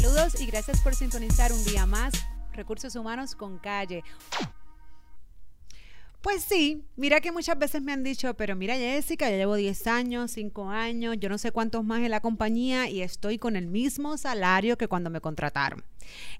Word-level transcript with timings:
Saludos 0.01 0.39
y 0.39 0.45
gracias 0.45 0.79
por 0.79 0.95
sintonizar 0.95 1.51
un 1.51 1.61
día 1.65 1.85
más 1.85 2.13
Recursos 2.53 2.95
Humanos 2.95 3.35
con 3.35 3.59
Calle. 3.59 4.01
Pues 6.21 6.43
sí, 6.43 6.83
mira 6.97 7.21
que 7.21 7.31
muchas 7.31 7.57
veces 7.57 7.81
me 7.81 7.93
han 7.93 8.03
dicho, 8.03 8.33
pero 8.33 8.53
mira 8.53 8.75
Jessica, 8.75 9.29
yo 9.29 9.37
llevo 9.37 9.55
10 9.55 9.87
años, 9.87 10.31
5 10.31 10.69
años, 10.69 11.15
yo 11.17 11.29
no 11.29 11.37
sé 11.37 11.53
cuántos 11.53 11.85
más 11.85 12.01
en 12.01 12.11
la 12.11 12.19
compañía 12.19 12.89
y 12.89 13.01
estoy 13.01 13.37
con 13.39 13.55
el 13.55 13.67
mismo 13.67 14.17
salario 14.17 14.77
que 14.77 14.89
cuando 14.89 15.09
me 15.09 15.21
contrataron. 15.21 15.81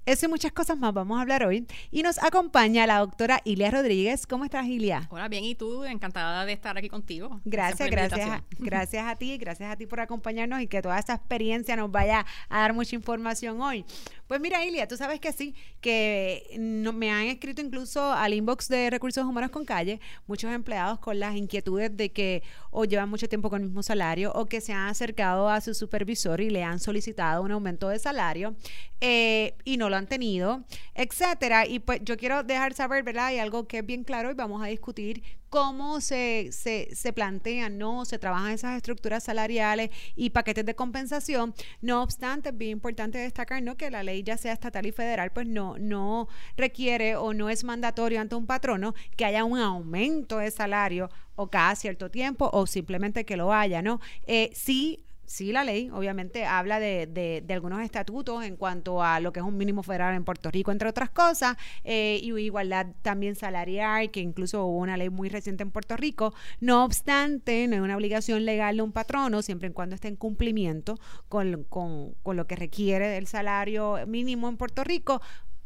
Eso 0.05 0.25
y 0.25 0.29
muchas 0.29 0.51
cosas 0.51 0.77
más 0.77 0.93
vamos 0.93 1.17
a 1.17 1.21
hablar 1.21 1.43
hoy. 1.43 1.67
Y 1.91 2.03
nos 2.03 2.21
acompaña 2.21 2.87
la 2.87 2.99
doctora 2.99 3.41
Ilia 3.43 3.69
Rodríguez. 3.71 4.25
¿Cómo 4.25 4.43
estás, 4.43 4.65
Ilia? 4.65 5.07
Hola, 5.11 5.27
bien. 5.27 5.43
¿Y 5.43 5.55
tú? 5.55 5.83
Encantada 5.83 6.45
de 6.45 6.53
estar 6.53 6.77
aquí 6.77 6.89
contigo. 6.89 7.39
Gracias, 7.45 7.89
gracias. 7.89 8.41
gracias 8.59 9.05
a 9.05 9.15
ti, 9.15 9.37
gracias 9.37 9.71
a 9.71 9.75
ti 9.75 9.85
por 9.85 9.99
acompañarnos 9.99 10.61
y 10.61 10.67
que 10.67 10.81
toda 10.81 10.97
esta 10.97 11.13
experiencia 11.13 11.75
nos 11.75 11.91
vaya 11.91 12.25
a 12.49 12.59
dar 12.59 12.73
mucha 12.73 12.95
información 12.95 13.61
hoy. 13.61 13.85
Pues 14.27 14.39
mira, 14.39 14.63
Ilia, 14.63 14.87
tú 14.87 14.95
sabes 14.95 15.19
que 15.19 15.33
sí, 15.33 15.55
que 15.81 16.55
no, 16.59 16.93
me 16.93 17.11
han 17.11 17.25
escrito 17.27 17.61
incluso 17.61 18.13
al 18.13 18.33
inbox 18.33 18.67
de 18.67 18.89
Recursos 18.89 19.25
Humanos 19.25 19.49
con 19.49 19.65
Calle 19.69 20.01
muchos 20.25 20.51
empleados 20.51 20.97
con 20.97 21.19
las 21.19 21.35
inquietudes 21.35 21.95
de 21.95 22.11
que 22.11 22.41
o 22.71 22.85
llevan 22.85 23.07
mucho 23.07 23.29
tiempo 23.29 23.51
con 23.51 23.61
el 23.61 23.67
mismo 23.67 23.83
salario 23.83 24.31
o 24.33 24.47
que 24.47 24.61
se 24.61 24.73
han 24.73 24.87
acercado 24.87 25.47
a 25.47 25.61
su 25.61 25.75
supervisor 25.75 26.41
y 26.41 26.49
le 26.49 26.63
han 26.63 26.79
solicitado 26.79 27.43
un 27.43 27.51
aumento 27.51 27.87
de 27.89 27.99
salario. 27.99 28.55
Eh, 28.99 29.53
y 29.63 29.77
no 29.77 29.89
lo 29.89 29.95
han 29.95 30.07
tenido, 30.07 30.63
etcétera. 30.95 31.67
Y 31.67 31.79
pues 31.79 31.99
yo 32.03 32.17
quiero 32.17 32.41
dejar 32.41 32.73
saber, 32.73 33.03
¿verdad? 33.03 33.27
Hay 33.27 33.37
algo 33.37 33.67
que 33.67 33.77
es 33.77 33.85
bien 33.85 34.03
claro 34.03 34.31
y 34.31 34.33
vamos 34.33 34.63
a 34.63 34.65
discutir 34.65 35.21
cómo 35.49 36.01
se, 36.01 36.49
se, 36.51 36.89
se 36.93 37.13
plantean, 37.13 37.77
¿no? 37.77 38.05
Se 38.05 38.19
trabajan 38.19 38.51
esas 38.51 38.77
estructuras 38.77 39.23
salariales 39.23 39.89
y 40.15 40.29
paquetes 40.29 40.65
de 40.65 40.75
compensación. 40.75 41.53
No 41.81 42.03
obstante, 42.03 42.49
es 42.49 42.57
bien 42.57 42.71
importante 42.71 43.17
destacar, 43.17 43.61
¿no? 43.61 43.77
Que 43.77 43.91
la 43.91 44.03
ley 44.03 44.23
ya 44.23 44.37
sea 44.37 44.53
estatal 44.53 44.85
y 44.85 44.91
federal, 44.91 45.31
pues 45.31 45.47
no, 45.47 45.77
no 45.77 46.27
requiere 46.57 47.15
o 47.15 47.33
no 47.33 47.49
es 47.49 47.63
mandatorio 47.63 48.21
ante 48.21 48.35
un 48.35 48.45
patrono 48.45 48.93
que 49.15 49.25
haya 49.25 49.43
un 49.43 49.59
aumento 49.59 50.37
de 50.37 50.51
salario 50.51 51.09
o 51.35 51.49
cada 51.49 51.75
cierto 51.75 52.11
tiempo 52.11 52.49
o 52.51 52.67
simplemente 52.67 53.25
que 53.25 53.37
lo 53.37 53.53
haya, 53.53 53.81
¿no? 53.81 53.99
Eh, 54.27 54.51
sí 54.53 55.05
sí 55.29 55.51
la 55.51 55.63
ley 55.63 55.91
obviamente 55.91 56.43
habla 56.45 56.79
de, 56.79 57.05
de, 57.05 57.53
algunos 57.53 57.81
estatutos 57.81 58.43
en 58.43 58.55
cuanto 58.55 59.03
a 59.03 59.19
lo 59.19 59.31
que 59.31 59.39
es 59.39 59.45
un 59.45 59.57
mínimo 59.57 59.83
federal 59.83 60.15
en 60.15 60.25
Puerto 60.25 60.49
Rico, 60.49 60.71
entre 60.71 60.89
otras 60.89 61.11
cosas, 61.11 61.55
eh, 61.83 62.19
y 62.21 62.35
igualdad 62.39 62.87
también 63.03 63.35
salarial, 63.35 64.09
que 64.09 64.21
incluso 64.21 64.65
hubo 64.65 64.79
una 64.79 64.97
ley 64.97 65.09
muy 65.09 65.29
reciente 65.29 65.61
en 65.61 65.69
Puerto 65.69 65.95
Rico. 65.95 66.33
No 66.59 66.83
obstante, 66.83 67.67
no 67.67 67.75
es 67.75 67.81
una 67.81 67.95
obligación 67.95 68.43
legal 68.43 68.77
de 68.77 68.81
un 68.81 68.91
patrono, 68.91 69.43
siempre 69.43 69.69
y 69.69 69.71
cuando 69.71 69.93
esté 69.93 70.07
en 70.07 70.15
cumplimiento 70.15 70.99
con, 71.27 71.63
con, 71.65 72.15
con 72.23 72.35
lo 72.35 72.47
que 72.47 72.55
requiere 72.55 73.07
del 73.07 73.27
salario 73.27 73.97
mínimo 74.07 74.49
en 74.49 74.57
Puerto 74.57 74.83
Rico, 74.83 75.21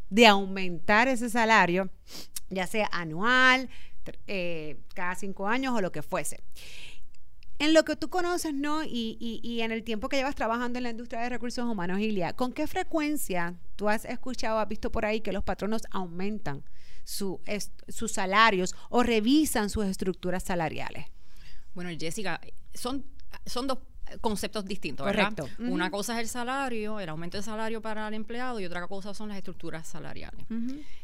de 0.09 0.27
aumentar 0.27 1.07
ese 1.07 1.29
salario, 1.29 1.89
ya 2.49 2.67
sea 2.67 2.89
anual, 2.91 3.69
eh, 4.27 4.77
cada 4.93 5.15
cinco 5.15 5.47
años 5.47 5.73
o 5.73 5.81
lo 5.81 5.93
que 5.93 6.01
fuese. 6.01 6.41
En 7.59 7.73
lo 7.73 7.85
que 7.85 7.95
tú 7.95 8.09
conoces, 8.09 8.53
¿no? 8.53 8.83
Y, 8.83 9.17
y, 9.19 9.61
en 9.61 9.71
el 9.71 9.83
tiempo 9.83 10.09
que 10.09 10.17
llevas 10.17 10.35
trabajando 10.35 10.79
en 10.79 10.83
la 10.83 10.89
industria 10.89 11.21
de 11.21 11.29
recursos 11.29 11.63
humanos, 11.65 11.99
Ilia, 11.99 12.33
¿con 12.33 12.51
qué 12.51 12.67
frecuencia 12.67 13.55
tú 13.75 13.89
has 13.89 14.05
escuchado, 14.05 14.59
has 14.59 14.67
visto 14.67 14.91
por 14.91 15.05
ahí 15.05 15.21
que 15.21 15.31
los 15.31 15.43
patronos 15.43 15.83
aumentan 15.91 16.63
su, 17.03 17.39
sus 17.87 18.11
salarios 18.11 18.75
o 18.89 19.03
revisan 19.03 19.69
sus 19.69 19.85
estructuras 19.85 20.43
salariales? 20.43 21.05
Bueno, 21.73 21.91
Jessica, 21.97 22.41
son, 22.73 23.05
son 23.45 23.67
dos 23.67 23.79
conceptos 24.21 24.65
distintos, 24.65 25.05
¿verdad? 25.05 25.33
Correcto. 25.35 25.63
Una 25.63 25.89
cosa 25.91 26.13
es 26.13 26.19
el 26.19 26.27
salario, 26.27 26.99
el 26.99 27.09
aumento 27.09 27.37
de 27.37 27.43
salario 27.43 27.81
para 27.81 28.07
el 28.07 28.13
empleado 28.13 28.59
y 28.59 28.65
otra 28.65 28.87
cosa 28.87 29.13
son 29.13 29.29
las 29.29 29.37
estructuras 29.37 29.87
salariales. 29.87 30.45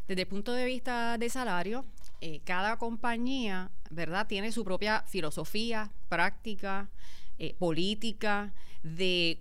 Desde 0.07 0.21
el 0.21 0.27
punto 0.27 0.53
de 0.53 0.65
vista 0.65 1.17
de 1.17 1.29
salario, 1.29 1.85
eh, 2.21 2.41
cada 2.43 2.77
compañía, 2.77 3.71
¿verdad? 3.89 4.27
Tiene 4.27 4.51
su 4.51 4.63
propia 4.63 5.03
filosofía, 5.07 5.91
práctica, 6.09 6.89
eh, 7.37 7.55
política 7.57 8.53
de 8.83 9.39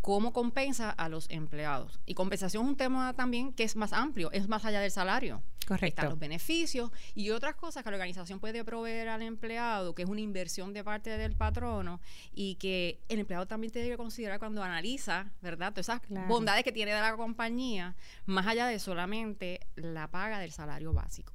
cómo 0.00 0.32
compensa 0.32 0.90
a 0.90 1.08
los 1.08 1.28
empleados. 1.30 2.00
Y 2.06 2.14
compensación 2.14 2.64
es 2.64 2.70
un 2.70 2.76
tema 2.76 3.14
también 3.14 3.52
que 3.52 3.64
es 3.64 3.76
más 3.76 3.92
amplio, 3.92 4.30
es 4.32 4.48
más 4.48 4.64
allá 4.64 4.80
del 4.80 4.90
salario. 4.90 5.42
Correcto. 5.66 5.86
Están 5.86 6.08
los 6.10 6.18
beneficios 6.18 6.90
y 7.14 7.30
otras 7.30 7.54
cosas 7.54 7.84
que 7.84 7.90
la 7.90 7.96
organización 7.96 8.40
puede 8.40 8.64
proveer 8.64 9.08
al 9.08 9.22
empleado, 9.22 9.94
que 9.94 10.02
es 10.02 10.08
una 10.08 10.20
inversión 10.20 10.72
de 10.72 10.82
parte 10.82 11.16
del 11.16 11.36
patrono 11.36 12.00
y 12.32 12.56
que 12.56 13.00
el 13.08 13.20
empleado 13.20 13.46
también 13.46 13.72
tiene 13.72 13.88
que 13.88 13.96
considerar 13.96 14.40
cuando 14.40 14.64
analiza, 14.64 15.30
¿verdad? 15.42 15.72
Todas 15.72 15.88
esas 15.88 16.00
bondades 16.26 16.64
que 16.64 16.72
tiene 16.72 16.92
de 16.92 17.00
la 17.00 17.16
compañía, 17.16 17.94
más 18.26 18.48
allá 18.48 18.66
de 18.66 18.80
solamente 18.80 19.60
la 19.76 20.10
paga 20.10 20.40
del 20.40 20.50
salario 20.50 20.92
básico. 20.92 21.32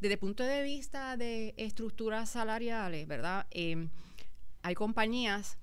Desde 0.00 0.14
el 0.14 0.20
punto 0.20 0.42
de 0.42 0.62
vista 0.62 1.18
de 1.18 1.52
estructuras 1.58 2.30
salariales, 2.30 3.06
¿verdad? 3.06 3.46
Em, 3.50 3.90
hay 4.62 4.74
compañías 4.74 5.58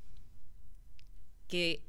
que 1.48 1.84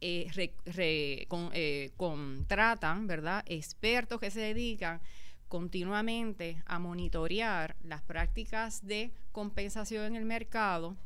eh, 0.00 0.30
eh, 0.76 1.90
contratan, 1.96 3.06
¿verdad? 3.06 3.44
Expertos 3.46 4.20
que 4.20 4.30
se 4.30 4.40
dedican 4.40 5.00
continuamente 5.48 6.62
a 6.66 6.78
monitorear 6.78 7.76
las 7.82 8.02
prácticas 8.02 8.86
de 8.86 9.12
compensación 9.32 10.04
en 10.04 10.16
el 10.16 10.24
mercado, 10.24 10.96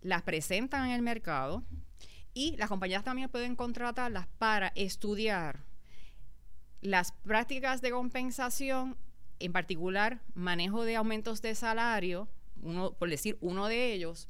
las 0.00 0.22
presentan 0.22 0.86
en 0.86 0.92
el 0.92 1.02
mercado 1.02 1.62
y 2.34 2.56
las 2.56 2.68
compañías 2.68 3.04
también 3.04 3.28
pueden 3.28 3.54
contratarlas 3.54 4.26
para 4.38 4.72
estudiar 4.74 5.64
las 6.80 7.12
prácticas 7.12 7.80
de 7.80 7.90
compensación, 7.90 8.96
en 9.38 9.52
particular 9.52 10.20
manejo 10.34 10.84
de 10.84 10.96
aumentos 10.96 11.42
de 11.42 11.54
salario, 11.54 12.28
uno, 12.62 12.92
por 12.92 13.10
decir 13.10 13.36
uno 13.40 13.66
de 13.68 13.92
ellos, 13.92 14.28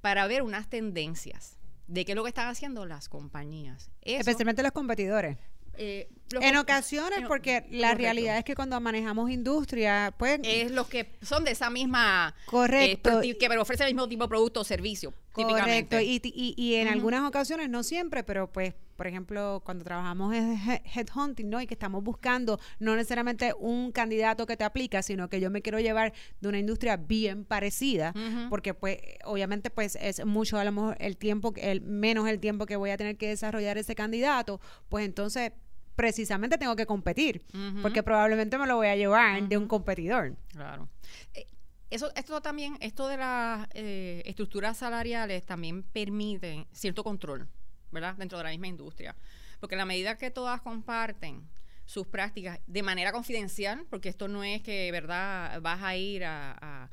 para 0.00 0.26
ver 0.26 0.42
unas 0.42 0.68
tendencias 0.68 1.57
de 1.88 2.04
qué 2.04 2.12
es 2.12 2.16
lo 2.16 2.22
que 2.22 2.28
están 2.28 2.48
haciendo 2.48 2.86
las 2.86 3.08
compañías. 3.08 3.90
Especialmente 4.02 4.62
los 4.62 4.72
competidores. 4.72 5.38
Eh, 5.80 6.08
en 6.40 6.56
ocasiones, 6.56 7.20
porque 7.26 7.64
la 7.70 7.94
realidad 7.94 8.36
es 8.38 8.44
que 8.44 8.54
cuando 8.54 8.80
manejamos 8.80 9.30
industria, 9.30 10.12
pues... 10.18 10.40
Es 10.42 10.72
los 10.72 10.88
que 10.88 11.12
son 11.22 11.44
de 11.44 11.52
esa 11.52 11.70
misma... 11.70 12.34
Correcto. 12.46 13.22
Eh, 13.22 13.38
que 13.38 13.48
ofrecen 13.58 13.86
el 13.86 13.94
mismo 13.94 14.08
tipo 14.08 14.24
de 14.24 14.28
producto 14.28 14.60
o 14.60 14.64
servicio, 14.64 15.14
Correcto. 15.32 16.00
Y, 16.00 16.20
y, 16.22 16.54
y, 16.56 16.74
en 16.74 16.88
algunas 16.88 17.26
ocasiones, 17.26 17.70
no 17.70 17.84
siempre, 17.84 18.24
pero 18.24 18.50
pues, 18.50 18.74
por 18.98 19.06
ejemplo, 19.06 19.62
cuando 19.64 19.84
trabajamos 19.84 20.34
en 20.34 20.58
headhunting, 20.92 21.48
¿no? 21.48 21.60
Y 21.60 21.68
que 21.68 21.74
estamos 21.74 22.02
buscando 22.02 22.58
no 22.80 22.96
necesariamente 22.96 23.54
un 23.56 23.92
candidato 23.92 24.44
que 24.44 24.56
te 24.56 24.64
aplica, 24.64 25.02
sino 25.02 25.28
que 25.28 25.38
yo 25.40 25.50
me 25.50 25.62
quiero 25.62 25.78
llevar 25.78 26.12
de 26.40 26.48
una 26.48 26.58
industria 26.58 26.96
bien 26.96 27.44
parecida, 27.44 28.12
porque 28.50 28.74
pues, 28.74 28.98
obviamente, 29.24 29.70
pues 29.70 29.96
es 30.00 30.26
mucho 30.26 30.58
a 30.58 30.64
lo 30.64 30.72
mejor 30.72 30.96
el 30.98 31.16
tiempo, 31.16 31.54
el 31.58 31.80
menos 31.80 32.28
el 32.28 32.40
tiempo 32.40 32.66
que 32.66 32.74
voy 32.74 32.90
a 32.90 32.96
tener 32.96 33.16
que 33.16 33.28
desarrollar 33.28 33.78
ese 33.78 33.94
candidato, 33.94 34.60
pues 34.88 35.06
entonces 35.06 35.52
precisamente 35.94 36.58
tengo 36.58 36.74
que 36.74 36.86
competir, 36.86 37.44
porque 37.82 38.02
probablemente 38.02 38.58
me 38.58 38.66
lo 38.66 38.74
voy 38.74 38.88
a 38.88 38.96
llevar 38.96 39.48
de 39.48 39.56
un 39.56 39.68
competidor. 39.68 40.34
Claro. 40.48 40.88
Eh, 41.34 41.46
eso, 41.90 42.10
esto 42.16 42.40
también, 42.42 42.76
esto 42.80 43.06
de 43.06 43.16
las 43.16 43.68
eh, 43.74 44.22
estructuras 44.26 44.76
salariales 44.76 45.46
también 45.46 45.84
permite 45.84 46.66
cierto 46.72 47.04
control, 47.04 47.48
Dentro 47.90 48.38
de 48.38 48.44
la 48.44 48.50
misma 48.50 48.68
industria. 48.68 49.16
Porque 49.60 49.74
en 49.74 49.78
la 49.78 49.86
medida 49.86 50.16
que 50.16 50.30
todas 50.30 50.60
comparten 50.60 51.48
sus 51.84 52.06
prácticas 52.06 52.60
de 52.66 52.82
manera 52.82 53.12
confidencial, 53.12 53.86
porque 53.88 54.08
esto 54.10 54.28
no 54.28 54.44
es 54.44 54.62
que, 54.62 54.92
¿verdad?, 54.92 55.60
vas 55.62 55.82
a 55.82 55.96
ir 55.96 56.24
a 56.24 56.90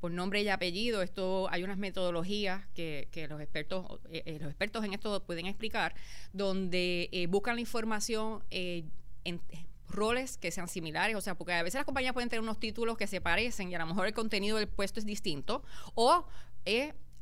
por 0.00 0.10
nombre 0.10 0.42
y 0.42 0.48
apellido. 0.48 1.02
Esto 1.02 1.48
hay 1.50 1.62
unas 1.62 1.78
metodologías 1.78 2.66
que, 2.74 3.08
los 3.28 3.40
expertos 3.40 4.00
eh, 4.10 4.22
eh, 4.26 4.38
los 4.40 4.48
expertos 4.48 4.84
en 4.84 4.94
esto 4.94 5.22
pueden 5.24 5.46
explicar, 5.46 5.94
donde 6.32 7.08
eh, 7.12 7.26
buscan 7.26 7.56
la 7.56 7.60
información 7.60 8.42
roles 9.88 10.38
que 10.38 10.50
sean 10.52 10.68
similares, 10.68 11.16
o 11.16 11.20
sea, 11.20 11.34
porque 11.34 11.52
a 11.52 11.62
veces 11.62 11.78
las 11.78 11.84
compañías 11.84 12.12
pueden 12.12 12.28
tener 12.28 12.42
unos 12.42 12.60
títulos 12.60 12.96
que 12.96 13.08
se 13.08 13.20
parecen 13.20 13.70
y 13.70 13.74
a 13.74 13.78
lo 13.80 13.86
mejor 13.86 14.06
el 14.06 14.14
contenido 14.14 14.56
del 14.56 14.68
puesto 14.68 15.00
es 15.00 15.06
distinto, 15.06 15.64
o 15.94 16.26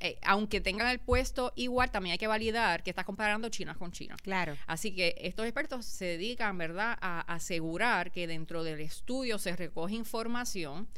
eh, 0.00 0.18
aunque 0.22 0.60
tengan 0.60 0.88
el 0.88 0.98
puesto 1.00 1.52
igual, 1.56 1.90
también 1.90 2.12
hay 2.12 2.18
que 2.18 2.26
validar 2.26 2.82
que 2.82 2.90
estás 2.90 3.04
comparando 3.04 3.48
China 3.48 3.74
con 3.74 3.90
China. 3.90 4.16
Claro. 4.22 4.56
Así 4.66 4.94
que 4.94 5.16
estos 5.18 5.44
expertos 5.46 5.86
se 5.86 6.04
dedican, 6.04 6.56
¿verdad?, 6.56 6.96
a 7.00 7.20
asegurar 7.20 8.12
que 8.12 8.26
dentro 8.26 8.62
del 8.62 8.80
estudio 8.80 9.38
se 9.38 9.56
recoge 9.56 9.94
información, 9.94 10.88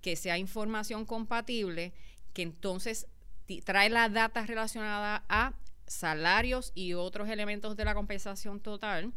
que 0.00 0.16
sea 0.16 0.38
información 0.38 1.04
compatible, 1.04 1.92
que 2.32 2.42
entonces 2.42 3.08
trae 3.64 3.90
la 3.90 4.08
data 4.08 4.44
relacionada 4.46 5.24
a 5.28 5.52
salarios 5.86 6.72
y 6.74 6.94
otros 6.94 7.28
elementos 7.28 7.76
de 7.76 7.84
la 7.84 7.94
compensación 7.94 8.60
total 8.60 9.12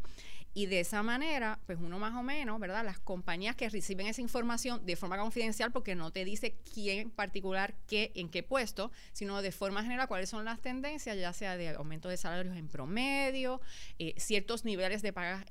y 0.52 0.66
de 0.66 0.80
esa 0.80 1.02
manera, 1.02 1.60
pues 1.66 1.78
uno 1.80 1.98
más 1.98 2.14
o 2.14 2.22
menos, 2.22 2.58
¿verdad? 2.58 2.84
Las 2.84 2.98
compañías 2.98 3.54
que 3.54 3.68
reciben 3.68 4.08
esa 4.08 4.20
información 4.20 4.84
de 4.84 4.96
forma 4.96 5.16
confidencial, 5.16 5.70
porque 5.70 5.94
no 5.94 6.10
te 6.10 6.24
dice 6.24 6.56
quién 6.74 6.98
en 6.98 7.10
particular, 7.10 7.74
qué, 7.86 8.10
en 8.16 8.28
qué 8.28 8.42
puesto, 8.42 8.90
sino 9.12 9.42
de 9.42 9.52
forma 9.52 9.82
general 9.82 10.08
cuáles 10.08 10.28
son 10.28 10.44
las 10.44 10.60
tendencias, 10.60 11.16
ya 11.16 11.32
sea 11.32 11.56
de 11.56 11.68
aumento 11.70 12.08
de 12.08 12.16
salarios 12.16 12.56
en 12.56 12.66
promedio, 12.66 13.60
eh, 13.98 14.14
ciertos 14.16 14.64
niveles 14.64 15.02
de 15.02 15.12
paga 15.12 15.44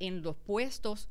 en 0.00 0.22
los 0.22 0.36
puestos. 0.36 1.08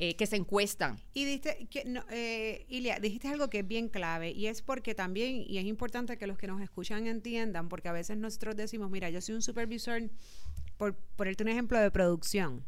Eh, 0.00 0.14
que 0.14 0.26
se 0.28 0.36
encuestan. 0.36 0.96
Y 1.12 1.24
dijiste, 1.24 1.66
que, 1.68 1.84
no, 1.84 2.04
eh, 2.08 2.66
Ilia, 2.68 3.00
dijiste 3.00 3.26
algo 3.26 3.50
que 3.50 3.58
es 3.58 3.66
bien 3.66 3.88
clave 3.88 4.30
y 4.30 4.46
es 4.46 4.62
porque 4.62 4.94
también, 4.94 5.42
y 5.44 5.58
es 5.58 5.64
importante 5.64 6.16
que 6.16 6.28
los 6.28 6.38
que 6.38 6.46
nos 6.46 6.62
escuchan 6.62 7.08
entiendan, 7.08 7.68
porque 7.68 7.88
a 7.88 7.92
veces 7.92 8.16
nosotros 8.16 8.54
decimos, 8.54 8.92
mira, 8.92 9.10
yo 9.10 9.20
soy 9.20 9.34
un 9.34 9.42
supervisor 9.42 10.08
por 10.76 10.94
ponerte 10.94 11.42
un 11.42 11.48
ejemplo 11.48 11.80
de 11.80 11.90
producción. 11.90 12.64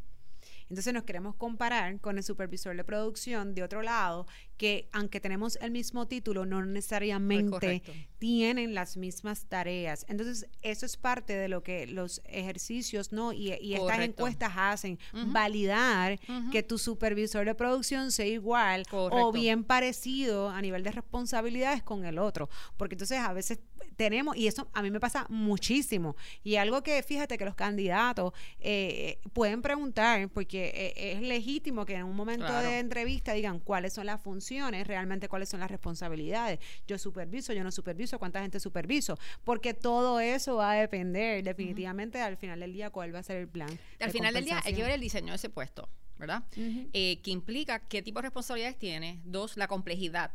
Entonces 0.71 0.93
nos 0.93 1.03
queremos 1.03 1.35
comparar 1.35 1.99
con 1.99 2.17
el 2.17 2.23
supervisor 2.23 2.77
de 2.77 2.85
producción 2.85 3.53
de 3.53 3.61
otro 3.61 3.81
lado, 3.81 4.25
que 4.55 4.87
aunque 4.93 5.19
tenemos 5.19 5.57
el 5.59 5.71
mismo 5.71 6.07
título, 6.07 6.45
no 6.45 6.63
necesariamente 6.65 7.83
tienen 8.19 8.73
las 8.73 8.95
mismas 8.95 9.47
tareas. 9.47 10.05
Entonces, 10.07 10.47
eso 10.61 10.85
es 10.85 10.95
parte 10.95 11.33
de 11.33 11.49
lo 11.49 11.61
que 11.61 11.87
los 11.87 12.21
ejercicios, 12.23 13.11
¿no? 13.11 13.33
Y, 13.33 13.51
estas 13.51 13.99
encuestas 13.99 14.53
hacen, 14.55 14.97
validar 15.11 16.17
que 16.53 16.63
tu 16.63 16.77
supervisor 16.77 17.45
de 17.45 17.53
producción 17.53 18.09
sea 18.13 18.27
igual 18.27 18.85
o 18.91 19.33
bien 19.33 19.65
parecido 19.65 20.49
a 20.49 20.61
nivel 20.61 20.83
de 20.83 20.91
responsabilidades 20.93 21.83
con 21.83 22.05
el 22.05 22.17
otro. 22.17 22.49
Porque 22.77 22.95
entonces 22.95 23.19
a 23.19 23.33
veces 23.33 23.59
tenemos, 24.01 24.35
y 24.35 24.47
eso 24.47 24.67
a 24.73 24.81
mí 24.81 24.89
me 24.89 24.99
pasa 24.99 25.27
muchísimo, 25.29 26.15
y 26.43 26.55
algo 26.55 26.81
que 26.81 27.03
fíjate 27.03 27.37
que 27.37 27.45
los 27.45 27.53
candidatos 27.53 28.33
eh, 28.59 29.19
pueden 29.31 29.61
preguntar, 29.61 30.27
porque 30.29 30.71
eh, 30.73 31.11
es 31.11 31.21
legítimo 31.21 31.85
que 31.85 31.93
en 31.93 32.03
un 32.05 32.15
momento 32.15 32.51
de 32.51 32.79
entrevista 32.79 33.33
digan 33.33 33.59
cuáles 33.59 33.93
son 33.93 34.07
las 34.07 34.19
funciones, 34.19 34.87
realmente 34.87 35.29
cuáles 35.29 35.49
son 35.49 35.59
las 35.59 35.69
responsabilidades. 35.69 36.57
Yo 36.87 36.97
superviso, 36.97 37.53
yo 37.53 37.63
no 37.63 37.71
superviso, 37.71 38.17
cuánta 38.17 38.41
gente 38.41 38.59
superviso, 38.59 39.19
porque 39.43 39.75
todo 39.75 40.19
eso 40.19 40.55
va 40.55 40.71
a 40.71 40.75
depender 40.75 41.43
definitivamente 41.43 42.19
al 42.19 42.37
final 42.37 42.59
del 42.59 42.73
día 42.73 42.89
cuál 42.89 43.13
va 43.13 43.19
a 43.19 43.23
ser 43.23 43.37
el 43.37 43.47
plan. 43.47 43.69
Al 43.99 44.09
final 44.09 44.33
del 44.33 44.45
día 44.45 44.61
hay 44.65 44.73
que 44.73 44.81
ver 44.81 44.93
el 44.93 45.01
diseño 45.01 45.29
de 45.29 45.35
ese 45.35 45.49
puesto. 45.49 45.87
¿verdad? 46.17 46.43
Eh, 46.55 47.19
que 47.23 47.31
implica 47.31 47.79
qué 47.79 48.03
tipo 48.03 48.19
de 48.19 48.27
responsabilidades 48.27 48.77
tiene. 48.77 49.21
Dos, 49.25 49.57
la 49.57 49.67
complejidad 49.67 50.31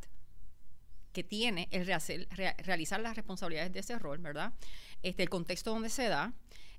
que 1.17 1.25
tiene 1.25 1.67
el 1.71 1.87
realizar 1.87 3.01
las 3.01 3.17
responsabilidades 3.17 3.73
de 3.73 3.81
ese 3.81 3.99
rol, 3.99 4.19
¿verdad? 4.19 4.53
Este, 5.03 5.23
el 5.23 5.31
contexto 5.31 5.71
donde 5.71 5.89
se 5.89 6.09
da 6.09 6.35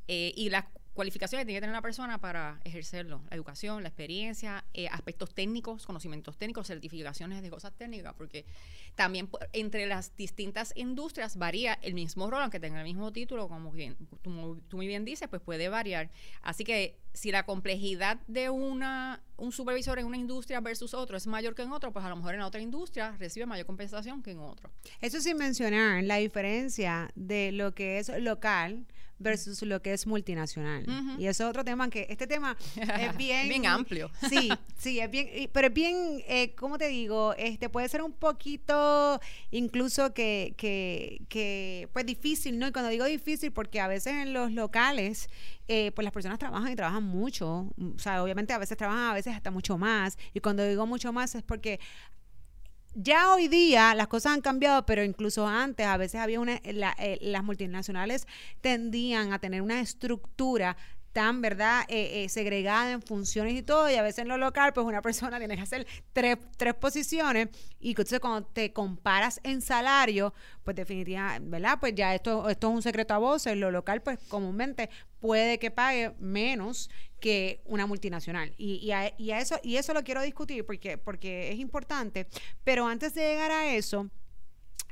eh, 0.08 0.32
y 0.36 0.52
las 0.52 0.66
cualificaciones 0.98 1.44
que 1.44 1.46
tiene 1.46 1.58
que 1.58 1.62
tener 1.62 1.74
una 1.74 1.84
persona 1.84 2.18
para 2.18 2.60
ejercerlo. 2.64 3.22
La 3.30 3.36
educación, 3.36 3.84
la 3.84 3.90
experiencia, 3.90 4.66
eh, 4.74 4.88
aspectos 4.88 5.32
técnicos, 5.32 5.86
conocimientos 5.86 6.38
técnicos, 6.38 6.66
certificaciones 6.66 7.44
de 7.44 7.50
cosas 7.52 7.72
técnicas, 7.78 8.16
porque 8.16 8.46
también 8.96 9.30
entre 9.54 9.86
las 9.86 10.16
distintas 10.16 10.74
industrias 10.76 11.38
varía 11.38 11.76
el 11.84 11.94
mismo 11.94 12.32
rol, 12.32 12.42
aunque 12.42 12.60
tenga 12.60 12.80
el 12.80 12.84
mismo 12.84 13.14
título, 13.14 13.48
como 13.48 13.72
bien, 13.72 13.96
tú, 14.24 14.60
tú, 14.68 14.78
muy 14.78 14.88
bien 14.88 15.06
dices, 15.06 15.30
pues 15.30 15.40
puede 15.40 15.70
variar. 15.70 16.10
Así 16.42 16.64
que 16.64 16.98
si 17.14 17.32
la 17.32 17.44
complejidad 17.44 18.18
de 18.28 18.50
una 18.50 19.22
un 19.38 19.52
supervisor 19.52 20.00
en 20.00 20.08
una 20.08 20.18
industria 20.18 20.62
versus 20.62 20.96
otro 20.96 21.16
es 21.16 21.28
mayor 21.28 21.54
que 21.54 21.62
en 21.62 21.72
otro, 21.72 21.94
pues 21.94 22.04
a 22.04 22.10
lo 22.10 22.16
mejor 22.16 22.34
en 22.34 22.40
la 22.40 22.48
otra 22.48 22.60
industria 22.60 23.16
recibe 23.20 23.46
mayor 23.46 23.68
compensación 23.68 24.24
que 24.24 24.32
en 24.32 24.40
otro. 24.40 24.72
Eso 25.00 25.22
sin 25.22 25.38
mencionar 25.38 26.04
la 26.04 26.16
diferencia 26.16 27.12
de 27.14 27.52
lo 27.52 27.76
que 27.76 28.00
es 28.00 28.10
local 28.20 28.88
versus 29.20 29.62
lo 29.64 29.82
que 29.82 29.94
es 29.94 30.06
multinacional. 30.08 30.86
Y 31.18 31.28
eso 31.28 31.44
es 31.44 31.50
otro 31.50 31.64
tema 31.64 31.90
que 31.90 32.08
este 32.10 32.28
tema 32.28 32.58
es 32.76 33.18
bien... 33.18 33.50
bien 33.50 33.66
amplio. 33.66 34.12
Sí, 34.30 34.50
sí, 34.78 35.00
es 35.00 35.10
bien, 35.10 35.50
pero 35.52 35.68
es 35.68 35.74
bien, 35.74 36.24
eh, 36.28 36.54
¿cómo 36.56 36.78
te 36.78 36.88
digo? 36.88 37.34
Este 37.38 37.70
puede 37.70 37.90
ser 37.90 38.02
un 38.02 38.14
poquito 38.14 39.20
incluso 39.52 40.14
que, 40.14 40.54
que, 40.58 41.22
que, 41.30 41.90
pues 41.94 42.06
difícil, 42.06 42.60
¿no? 42.60 42.68
Y 42.68 42.72
cuando 42.72 42.90
digo 42.90 43.06
difícil, 43.06 43.52
porque 43.52 43.80
a 43.80 43.88
veces 43.88 44.14
en 44.14 44.34
los 44.34 44.52
locales, 44.52 45.30
eh, 45.68 45.92
pues 45.94 46.04
las 46.04 46.14
personas 46.14 46.40
trabajan 46.40 46.72
y 46.72 46.76
trabajan 46.76 47.04
mucho. 47.04 47.70
O 47.78 48.00
sea, 48.00 48.24
obviamente 48.24 48.54
a 48.54 48.58
veces 48.58 48.78
trabajan, 48.78 49.12
a 49.12 49.14
veces 49.14 49.36
hasta 49.36 49.52
mucho 49.52 49.78
más. 49.78 50.18
Y 50.34 50.40
cuando 50.40 50.64
digo 50.64 50.86
mucho 50.86 51.12
más 51.12 51.36
es 51.36 51.44
porque 51.44 51.80
ya 53.00 53.32
hoy 53.32 53.48
día 53.48 53.94
las 53.94 54.08
cosas 54.08 54.34
han 54.34 54.42
cambiado, 54.42 54.86
pero 54.86 55.04
incluso 55.04 55.48
antes 55.48 55.86
a 55.86 55.98
veces 55.98 56.20
había 56.20 56.40
una, 56.40 56.56
eh, 56.56 57.20
las 57.22 57.44
multinacionales 57.44 58.28
tendían 58.60 59.34
a 59.34 59.40
tener 59.40 59.62
una 59.62 59.80
estructura 59.80 60.76
tan, 61.14 61.42
¿verdad?, 61.42 61.84
eh, 61.90 62.24
eh, 62.24 62.30
segregada 62.30 62.92
en 62.92 63.02
funciones 63.02 63.54
y 63.54 63.64
todo, 63.64 63.90
y 63.90 63.96
a 63.96 64.04
veces 64.04 64.20
en 64.20 64.28
lo 64.28 64.38
local, 64.38 64.74
pues 64.74 64.86
una 64.86 65.02
persona 65.02 65.40
tiene 65.40 65.56
que 65.56 65.62
hacer 65.62 65.88
tres, 66.14 66.38
tres 66.58 66.76
posiciones, 66.76 67.50
y 67.80 67.90
entonces 67.90 68.20
cuando 68.20 68.48
te 68.48 68.74
comparas 68.74 69.40
en 69.44 69.62
salario, 69.62 70.34
pues 70.64 70.76
definitivamente, 70.76 71.50
¿verdad?, 71.50 71.78
pues 71.80 71.96
ya 71.96 72.14
esto, 72.14 72.50
esto 72.50 72.70
es 72.70 72.76
un 72.76 72.82
secreto 72.82 73.14
a 73.14 73.18
voces, 73.18 73.58
lo 73.58 73.72
local, 73.72 74.02
pues 74.02 74.20
comúnmente 74.28 74.90
puede 75.20 75.60
que 75.60 75.72
pague 75.72 76.14
menos 76.20 76.90
que 77.20 77.62
una 77.66 77.86
multinacional. 77.86 78.54
Y, 78.58 78.76
y, 78.76 78.92
a, 78.92 79.14
y, 79.18 79.32
a, 79.32 79.40
eso, 79.40 79.60
y 79.64 79.78
eso 79.78 79.94
lo 79.94 80.04
quiero 80.04 80.22
discutir 80.22 80.66
porque, 80.66 80.98
porque 80.98 81.52
es 81.52 81.60
importante, 81.60 82.28
pero 82.64 82.88
antes 82.88 83.14
de 83.14 83.22
llegar 83.22 83.52
a 83.52 83.74
eso, 83.74 84.10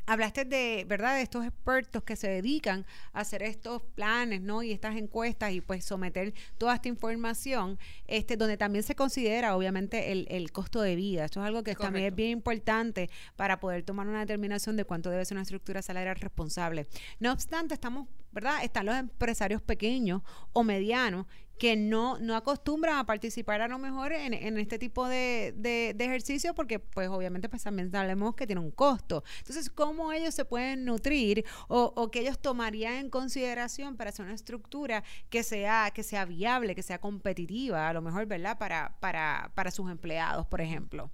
Hablaste 0.07 0.45
de, 0.45 0.86
¿verdad?, 0.88 1.16
de 1.16 1.24
estos 1.24 1.44
expertos 1.45 2.04
que 2.04 2.16
se 2.16 2.27
dedican 2.27 2.86
a 3.12 3.22
hacer 3.22 3.42
estos 3.42 3.81
planes, 3.95 4.39
¿no? 4.39 4.62
Y 4.62 4.72
estas 4.72 4.95
encuestas 4.98 5.51
y 5.51 5.62
pues 5.62 5.83
someter 5.83 6.33
toda 6.60 6.75
esta 6.75 6.89
información, 6.89 7.80
este, 8.06 8.38
donde 8.38 8.56
también 8.56 8.83
se 8.83 8.94
considera, 8.94 9.56
obviamente, 9.56 10.12
el, 10.12 10.28
el 10.30 10.51
costo 10.51 10.81
de 10.81 10.95
vida. 10.95 11.25
Esto 11.25 11.42
es 11.42 11.48
algo 11.48 11.63
que 11.63 11.74
también 11.74 12.06
es 12.06 12.16
bien 12.16 12.30
importante 12.30 13.10
para 13.36 13.60
poder 13.60 13.81
tomar 13.81 14.07
una 14.07 14.19
determinación 14.19 14.78
de 14.78 14.86
cuánto 14.86 15.10
debe 15.10 15.25
ser 15.25 15.38
una 15.38 15.42
estructura 15.42 15.81
salarial 15.81 16.18
responsable. 16.18 16.85
No 17.19 17.31
obstante, 17.31 17.73
estamos, 17.73 18.07
¿verdad? 18.35 18.63
Están 18.63 18.85
los 18.85 18.95
empresarios 18.95 19.61
pequeños 19.61 20.21
o 20.51 20.63
medianos 20.63 21.25
que 21.57 21.77
no, 21.77 22.19
no 22.19 22.35
acostumbran 22.35 22.97
a 22.97 23.06
participar 23.06 23.61
a 23.61 23.69
lo 23.69 23.80
mejor 23.80 24.11
en, 24.11 24.33
en 24.33 24.57
este 24.57 24.77
tipo 24.77 25.07
de, 25.07 25.54
de, 25.56 25.95
ejercicio 25.97 26.54
porque 26.54 26.80
pues 26.80 27.07
obviamente 27.07 27.47
pues 27.47 27.63
también 27.63 27.89
sabemos 27.89 28.35
que 28.35 28.45
tiene 28.45 28.59
un 28.59 28.71
costo. 28.71 29.23
Entonces, 29.37 29.69
¿cómo 29.69 30.11
ellos 30.11 30.35
se 30.35 30.44
pueden 30.44 30.83
nutrir 30.83 31.45
o, 31.69 31.94
o 31.95 32.11
que 32.11 32.19
ellos 32.19 32.39
tomarían 32.39 32.95
en 32.95 33.09
consideración 33.09 33.95
para 33.95 34.09
hacer 34.09 34.25
una 34.25 34.35
estructura 34.35 35.06
que 35.30 35.44
sea, 35.44 35.92
que 35.94 36.04
sea 36.04 36.25
viable, 36.25 36.75
que 36.75 36.83
sea 36.83 36.99
competitiva, 36.99 37.87
a 37.87 37.94
lo 37.94 38.01
mejor, 38.01 38.25
¿verdad? 38.25 38.57
Para, 38.57 38.97
para, 38.99 39.54
para 39.56 39.71
sus 39.71 39.89
empleados, 39.89 40.45
por 40.47 40.59
ejemplo. 40.59 41.09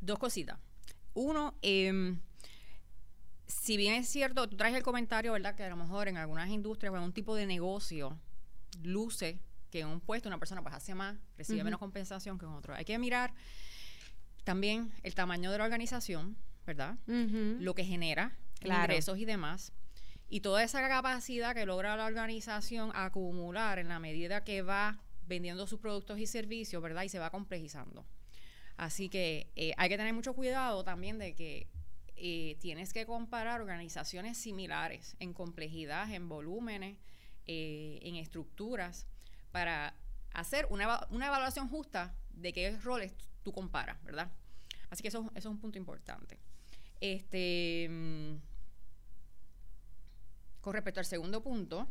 Dos 0.00 0.18
cositas. 0.18 0.58
Uno, 1.12 1.54
eh, 1.60 2.16
si 3.46 3.76
bien 3.76 3.94
es 3.94 4.08
cierto, 4.08 4.48
tú 4.48 4.56
traes 4.56 4.74
el 4.74 4.82
comentario, 4.82 5.32
¿verdad? 5.32 5.54
Que 5.54 5.64
a 5.64 5.68
lo 5.68 5.76
mejor 5.76 6.08
en 6.08 6.16
algunas 6.16 6.48
industrias 6.50 6.92
o 6.92 6.96
en 6.96 7.02
un 7.02 7.12
tipo 7.12 7.34
de 7.34 7.46
negocio 7.46 8.18
luce 8.82 9.40
que 9.70 9.80
en 9.80 9.88
un 9.88 10.00
puesto 10.00 10.28
una 10.28 10.38
persona 10.38 10.62
pues 10.62 10.74
hace 10.74 10.94
más, 10.94 11.16
recibe 11.36 11.64
menos 11.64 11.78
compensación 11.78 12.38
que 12.38 12.44
en 12.44 12.52
otro. 12.52 12.74
Hay 12.74 12.84
que 12.84 12.98
mirar 12.98 13.34
también 14.44 14.92
el 15.02 15.14
tamaño 15.14 15.50
de 15.50 15.58
la 15.58 15.64
organización, 15.64 16.36
¿verdad? 16.66 16.96
Lo 17.06 17.74
que 17.74 17.84
genera, 17.84 18.36
ingresos 18.62 19.18
y 19.18 19.24
demás. 19.24 19.72
Y 20.28 20.40
toda 20.40 20.62
esa 20.62 20.86
capacidad 20.88 21.54
que 21.54 21.66
logra 21.66 21.96
la 21.96 22.06
organización 22.06 22.90
acumular 22.94 23.78
en 23.78 23.88
la 23.88 24.00
medida 24.00 24.44
que 24.44 24.62
va 24.62 25.00
vendiendo 25.26 25.66
sus 25.66 25.80
productos 25.80 26.18
y 26.18 26.26
servicios, 26.26 26.82
¿verdad? 26.82 27.02
Y 27.02 27.08
se 27.08 27.18
va 27.18 27.30
complejizando. 27.30 28.04
Así 28.76 29.08
que 29.08 29.50
eh, 29.56 29.72
hay 29.76 29.88
que 29.88 29.96
tener 29.96 30.12
mucho 30.12 30.34
cuidado 30.34 30.84
también 30.84 31.18
de 31.18 31.34
que 31.34 31.68
eh, 32.16 32.56
tienes 32.60 32.92
que 32.92 33.06
comparar 33.06 33.60
organizaciones 33.60 34.38
similares 34.38 35.16
en 35.20 35.32
complejidad, 35.34 36.10
en 36.12 36.28
volúmenes, 36.28 36.98
eh, 37.46 37.98
en 38.02 38.16
estructuras, 38.16 39.06
para 39.52 39.94
hacer 40.32 40.66
una, 40.70 41.06
una 41.10 41.26
evaluación 41.26 41.68
justa 41.68 42.14
de 42.30 42.52
qué 42.52 42.76
roles 42.78 43.14
tú 43.42 43.52
comparas, 43.52 44.02
¿verdad? 44.02 44.30
Así 44.90 45.02
que 45.02 45.08
eso, 45.08 45.30
eso 45.34 45.48
es 45.48 45.54
un 45.54 45.58
punto 45.58 45.78
importante. 45.78 46.38
Este, 47.00 47.88
mm, 47.90 48.36
con 50.60 50.72
respecto 50.72 51.00
al 51.00 51.06
segundo 51.06 51.42
punto, 51.42 51.88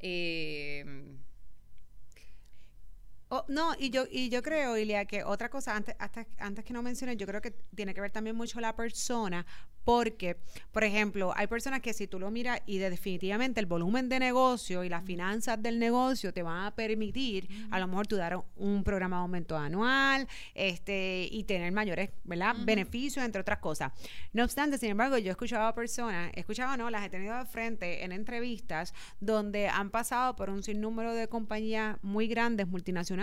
eh, 0.00 0.84
Oh, 3.34 3.46
no, 3.48 3.74
y 3.78 3.88
yo, 3.88 4.04
y 4.10 4.28
yo 4.28 4.42
creo, 4.42 4.76
Ilia, 4.76 5.06
que 5.06 5.24
otra 5.24 5.48
cosa, 5.48 5.74
antes, 5.74 5.96
hasta, 5.98 6.26
antes 6.38 6.66
que 6.66 6.74
no 6.74 6.82
mencioné, 6.82 7.16
yo 7.16 7.26
creo 7.26 7.40
que 7.40 7.52
tiene 7.74 7.94
que 7.94 8.02
ver 8.02 8.10
también 8.10 8.36
mucho 8.36 8.60
la 8.60 8.76
persona, 8.76 9.46
porque, 9.84 10.36
por 10.70 10.84
ejemplo, 10.84 11.32
hay 11.34 11.46
personas 11.46 11.80
que 11.80 11.94
si 11.94 12.06
tú 12.06 12.18
lo 12.18 12.30
miras 12.30 12.60
y 12.66 12.76
definitivamente 12.76 13.58
el 13.58 13.64
volumen 13.64 14.10
de 14.10 14.18
negocio 14.18 14.84
y 14.84 14.90
las 14.90 15.02
finanzas 15.02 15.60
del 15.62 15.78
negocio 15.78 16.34
te 16.34 16.42
van 16.42 16.66
a 16.66 16.74
permitir, 16.74 17.48
a 17.70 17.80
lo 17.80 17.88
mejor 17.88 18.06
tú 18.06 18.16
dar 18.16 18.38
un 18.56 18.84
programa 18.84 19.16
de 19.16 19.22
aumento 19.22 19.56
anual 19.56 20.28
este, 20.54 21.26
y 21.30 21.44
tener 21.44 21.72
mayores 21.72 22.10
¿verdad? 22.24 22.54
beneficios, 22.64 23.24
entre 23.24 23.40
otras 23.40 23.60
cosas. 23.60 23.92
No 24.34 24.44
obstante, 24.44 24.76
sin 24.76 24.90
embargo, 24.90 25.16
yo 25.16 25.28
he 25.28 25.30
escuchado 25.30 25.66
a 25.66 25.74
personas, 25.74 26.30
he 26.34 26.40
escuchado, 26.40 26.76
no, 26.76 26.90
las 26.90 27.04
he 27.04 27.08
tenido 27.08 27.36
de 27.38 27.46
frente 27.46 28.04
en 28.04 28.12
entrevistas 28.12 28.92
donde 29.20 29.68
han 29.68 29.88
pasado 29.88 30.36
por 30.36 30.50
un 30.50 30.62
sinnúmero 30.62 31.14
de 31.14 31.28
compañías 31.28 31.96
muy 32.02 32.28
grandes, 32.28 32.68
multinacionales, 32.68 33.21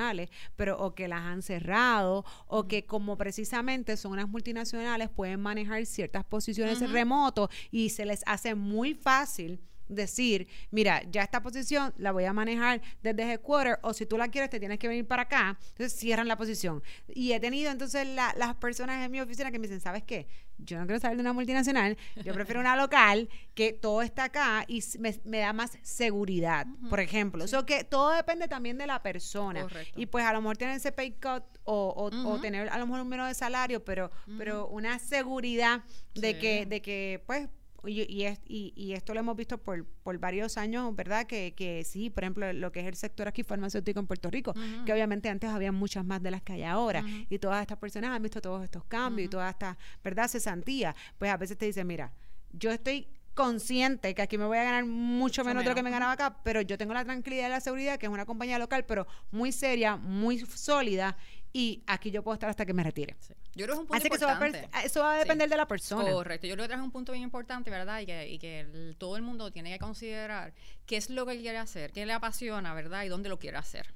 pero 0.56 0.78
o 0.80 0.96
que 0.96 1.08
las 1.08 1.22
han 1.22 1.42
cerrado 1.42 2.26
o 2.48 2.68
que 2.68 2.86
como 2.86 3.18
precisamente 3.18 3.98
son 3.98 4.14
unas 4.14 4.30
multinacionales 4.30 5.10
pueden 5.10 5.40
manejar 5.40 5.86
ciertas 5.86 6.24
posiciones 6.26 6.82
posiciones 6.82 6.92
remoto 6.92 7.50
y 7.72 7.90
se 7.90 8.06
les 8.06 8.24
hace 8.26 8.56
muy 8.56 8.94
fácil 8.94 9.60
decir, 9.90 10.48
mira, 10.72 11.04
ya 11.12 11.24
esta 11.24 11.42
posición 11.42 11.94
la 11.98 12.12
voy 12.12 12.26
a 12.26 12.34
manejar 12.34 12.82
desde 13.04 13.24
headquarter 13.24 13.80
o 13.82 13.94
si 13.94 14.06
tú 14.06 14.18
la 14.18 14.30
quieres 14.30 14.50
te 14.50 14.60
tienes 14.60 14.80
que 14.80 14.88
venir 14.88 15.06
para 15.06 15.24
acá. 15.24 15.60
Entonces 15.72 16.00
cierran 16.00 16.28
la 16.28 16.38
posición. 16.38 16.82
Y 17.08 17.34
he 17.34 17.40
tenido 17.40 17.72
entonces 17.72 18.08
las 18.08 18.56
personas 18.56 19.04
en 19.04 19.12
mi 19.12 19.20
oficina 19.20 19.52
que 19.52 19.60
me 19.60 19.68
dicen, 19.68 19.82
¿sabes 19.82 20.04
qué? 20.04 20.28
Yo 20.58 20.78
no 20.78 20.86
quiero 20.86 21.00
salir 21.00 21.18
de 21.18 21.22
una 21.22 21.32
multinacional, 21.34 21.98
yo 22.24 22.34
prefiero 22.34 22.60
una 22.60 22.76
local 22.76 23.30
que 23.54 23.72
todo 23.72 24.02
está 24.02 24.26
acá 24.26 24.66
y 24.68 24.84
me, 25.00 25.40
da 25.40 25.54
más 25.54 25.78
seguridad, 25.84 26.68
por 26.90 27.00
ejemplo. 27.00 27.46
Eso 27.46 27.66
que 27.66 27.86
todo 27.86 28.12
depende 28.12 28.48
también 28.48 28.78
de 28.78 28.86
la 28.86 29.02
persona. 29.02 29.66
Y 29.96 30.08
pues 30.08 30.26
a 30.26 30.34
lo 30.34 30.42
mejor 30.42 30.58
tener 30.58 30.76
ese 30.76 30.92
pay 30.92 31.12
cut 31.12 31.44
o, 31.64 32.12
o, 32.26 32.40
tener 32.42 32.70
a 32.70 32.78
lo 32.78 32.86
mejor 32.88 33.02
un 33.02 33.10
menos 33.10 33.28
de 33.28 33.34
salario, 33.34 33.84
pero, 33.84 34.12
pero 34.38 34.68
una 34.68 35.00
seguridad 35.00 35.84
de 36.14 36.38
que, 36.38 36.66
de 36.66 36.82
que 36.82 37.24
pues 37.26 37.48
y, 37.86 38.02
y, 38.02 38.74
y, 38.76 38.94
esto 38.94 39.14
lo 39.14 39.20
hemos 39.20 39.36
visto 39.36 39.58
por, 39.58 39.86
por 39.86 40.18
varios 40.18 40.58
años, 40.58 40.96
¿verdad? 40.96 41.26
Que, 41.26 41.54
que, 41.56 41.84
sí, 41.84 42.10
por 42.10 42.24
ejemplo, 42.24 42.52
lo 42.54 42.72
que 42.72 42.82
es 42.82 42.88
el 42.88 42.96
sector 42.96 43.28
aquí 43.28 43.44
farmacéutico 43.44 44.00
en 44.00 44.08
Puerto 44.08 44.30
Rico, 44.30 44.54
que 44.86 44.94
obviamente 44.94 45.30
antes 45.30 45.50
había 45.50 45.72
muchas 45.72 46.04
más 46.06 46.22
de 46.22 46.32
las 46.32 46.42
que 46.42 46.54
hay 46.54 46.64
ahora, 46.64 47.04
y 47.30 47.40
todas 47.40 47.62
estas 47.62 47.78
personas 47.78 48.12
han 48.12 48.22
visto 48.22 48.42
todos 48.42 48.64
estos 48.64 48.84
cambios 48.86 49.28
y 49.28 49.30
toda 49.30 49.50
esta, 49.50 49.78
¿verdad? 50.04 50.28
Cesantía. 50.28 50.96
Pues 51.18 51.32
a 51.32 51.38
veces 51.38 51.58
te 51.58 51.66
dicen, 51.66 51.88
mira, 51.88 52.12
yo 52.52 52.72
estoy 52.72 53.08
consciente 53.34 54.14
que 54.14 54.22
aquí 54.22 54.38
me 54.38 54.44
voy 54.46 54.58
a 54.58 54.64
ganar 54.64 54.86
mucho 54.86 55.46
menos, 55.46 55.64
de 55.64 55.70
lo 55.70 55.76
que 55.76 55.84
me 55.84 55.92
ganaba 55.92 56.12
acá, 56.12 56.36
pero 56.44 56.60
yo 56.62 56.78
tengo 56.78 56.94
la 56.94 57.06
tranquilidad 57.06 57.48
y 57.48 57.50
la 57.50 57.62
seguridad 57.62 57.98
que 57.98 58.06
es 58.06 58.12
una 58.12 58.26
compañía 58.26 58.60
local, 58.60 58.84
pero 58.86 59.08
muy 59.32 59.54
seria, 59.54 59.96
muy 59.96 60.40
sólida 60.40 61.16
y 61.52 61.84
aquí 61.88 62.12
yo 62.12 62.24
puedo 62.24 62.36
estar 62.36 62.50
hasta 62.50 62.66
que 62.66 62.74
me 62.74 62.84
retire. 62.84 63.16
Yo 63.56 63.66
creo 63.66 63.68
que 63.68 63.74
es 63.74 63.80
un 63.80 63.88
punto 63.88 64.06
importante. 64.06 64.70
eso 64.84 65.02
va, 65.02 65.16
a, 65.16 65.18
depender 65.18 65.50
de 65.50 65.58
la 65.58 65.68
persona. 65.68 66.12
Correcto. 66.12 66.48
Yo 66.48 66.56
creo 66.56 66.68
que 66.68 66.74
es 66.76 66.80
un 66.80 66.92
punto 66.92 67.12
bien 67.12 67.24
importante, 67.24 67.72
¿verdad? 67.72 68.02
Y 68.02 68.06
que, 68.06 68.30
y 68.30 68.40
que 68.40 68.96
todo 68.98 69.18
el 69.18 69.24
mundo 69.24 69.52
tiene 69.52 69.72
que 69.72 69.80
considerar 69.80 70.54
qué 70.86 70.98
es 70.98 71.10
lo 71.10 71.26
que 71.26 71.40
quiere 71.40 71.58
hacer, 71.58 71.92
qué 71.92 72.06
le 72.06 72.14
apasiona, 72.14 72.74
¿verdad? 72.74 73.04
Y 73.04 73.08
dónde 73.08 73.30
lo 73.30 73.40
quiere 73.40 73.58
hacer. 73.58 73.94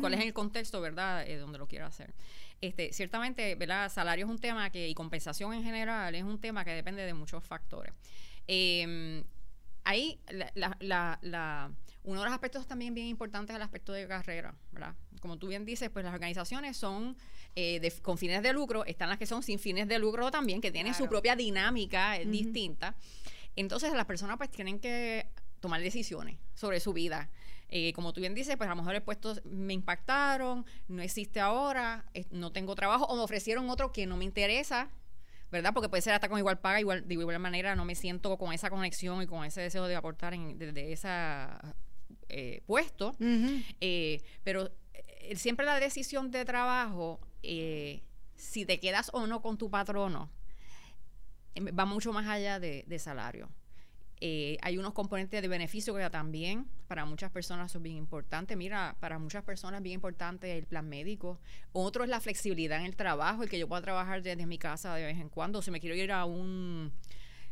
cuál 0.00 0.14
es 0.14 0.20
el 0.20 0.32
contexto, 0.32 0.80
¿verdad? 0.80 1.28
Eh, 1.28 1.36
donde 1.36 1.58
lo 1.58 1.68
quiere 1.68 1.84
hacer. 1.84 2.14
Este, 2.62 2.92
ciertamente, 2.94 3.54
¿verdad? 3.56 3.92
Salario 3.92 4.24
es 4.24 4.30
un 4.30 4.38
tema 4.38 4.70
que, 4.70 4.88
y 4.88 4.94
compensación 4.94 5.52
en 5.52 5.62
general, 5.62 6.14
es 6.14 6.24
un 6.24 6.40
tema 6.40 6.64
que 6.64 6.70
depende 6.70 7.02
de 7.02 7.12
muchos 7.12 7.44
factores. 7.44 7.92
Eh, 8.48 9.22
ahí, 9.86 10.20
la, 10.28 10.76
la, 10.80 11.18
la, 11.22 11.70
uno 12.04 12.20
de 12.20 12.26
los 12.26 12.34
aspectos 12.34 12.66
también 12.66 12.94
bien 12.94 13.06
importantes 13.06 13.54
es 13.54 13.56
el 13.56 13.62
aspecto 13.62 13.92
de 13.92 14.06
carrera, 14.06 14.54
¿verdad? 14.72 14.94
como 15.20 15.38
tú 15.38 15.48
bien 15.48 15.64
dices, 15.64 15.90
pues 15.90 16.04
las 16.04 16.14
organizaciones 16.14 16.76
son 16.76 17.16
eh, 17.56 17.92
con 18.02 18.18
fines 18.18 18.42
de 18.42 18.52
lucro, 18.52 18.84
están 18.84 19.08
las 19.08 19.18
que 19.18 19.26
son 19.26 19.42
sin 19.42 19.58
fines 19.58 19.88
de 19.88 19.98
lucro 19.98 20.30
también, 20.30 20.60
que 20.60 20.70
tienen 20.70 20.94
su 20.94 21.08
propia 21.08 21.34
dinámica 21.34 22.16
eh, 22.16 22.24
distinta. 22.26 22.94
Entonces 23.56 23.92
las 23.92 24.04
personas 24.04 24.36
pues 24.36 24.50
tienen 24.50 24.78
que 24.78 25.26
tomar 25.60 25.80
decisiones 25.80 26.38
sobre 26.54 26.80
su 26.80 26.92
vida. 26.92 27.30
Eh, 27.68 27.92
como 27.94 28.12
tú 28.12 28.20
bien 28.20 28.34
dices, 28.34 28.56
pues 28.56 28.68
a 28.68 28.70
lo 28.70 28.76
mejor 28.76 28.94
el 28.94 29.02
puesto 29.02 29.34
me 29.44 29.72
impactaron, 29.72 30.64
no 30.86 31.02
existe 31.02 31.40
ahora, 31.40 32.04
no 32.30 32.52
tengo 32.52 32.74
trabajo, 32.76 33.06
o 33.06 33.16
me 33.16 33.22
ofrecieron 33.22 33.68
otro 33.70 33.92
que 33.92 34.06
no 34.06 34.16
me 34.16 34.24
interesa, 34.24 34.90
¿verdad? 35.50 35.72
Porque 35.72 35.88
puede 35.88 36.02
ser 36.02 36.14
hasta 36.14 36.28
con 36.28 36.38
igual 36.38 36.58
paga, 36.58 36.80
igual, 36.80 37.06
de 37.06 37.14
igual 37.14 37.38
manera 37.38 37.76
no 37.76 37.84
me 37.84 37.94
siento 37.94 38.36
con 38.36 38.52
esa 38.52 38.70
conexión 38.70 39.22
y 39.22 39.26
con 39.26 39.44
ese 39.44 39.60
deseo 39.60 39.86
de 39.86 39.96
aportar 39.96 40.34
en, 40.34 40.58
desde 40.58 40.92
ese 40.92 41.08
puesto. 42.66 43.16
pero 44.42 44.70
eh, 45.28 45.36
siempre 45.36 45.66
la 45.66 45.80
decisión 45.80 46.30
de 46.30 46.44
trabajo, 46.44 47.20
eh, 47.42 48.02
si 48.36 48.64
te 48.64 48.78
quedas 48.78 49.10
o 49.12 49.26
no 49.26 49.42
con 49.42 49.58
tu 49.58 49.70
patrono, 49.70 50.30
va 51.76 51.84
mucho 51.84 52.12
más 52.12 52.26
allá 52.28 52.60
de, 52.60 52.98
salario. 52.98 53.48
Eh, 54.20 54.56
hay 54.62 54.78
unos 54.78 54.94
componentes 54.94 55.42
de 55.42 55.48
beneficio 55.48 55.94
que 55.94 56.08
también 56.08 56.66
para 56.88 57.04
muchas 57.04 57.30
personas 57.30 57.70
son 57.72 57.82
bien 57.82 57.96
importantes. 57.96 58.56
Mira, 58.56 58.96
para 59.00 59.18
muchas 59.18 59.44
personas 59.44 59.78
es 59.78 59.82
bien 59.82 59.94
importante 59.94 60.56
el 60.56 60.66
plan 60.66 60.88
médico. 60.88 61.38
Otro 61.72 62.04
es 62.04 62.10
la 62.10 62.20
flexibilidad 62.20 62.78
en 62.80 62.86
el 62.86 62.96
trabajo, 62.96 63.42
el 63.42 63.50
que 63.50 63.58
yo 63.58 63.68
pueda 63.68 63.82
trabajar 63.82 64.22
desde 64.22 64.46
mi 64.46 64.58
casa 64.58 64.94
de 64.94 65.04
vez 65.04 65.18
en 65.18 65.28
cuando. 65.28 65.60
Si 65.60 65.70
me 65.70 65.80
quiero 65.80 65.94
ir 65.94 66.12
a 66.12 66.24
un 66.24 66.92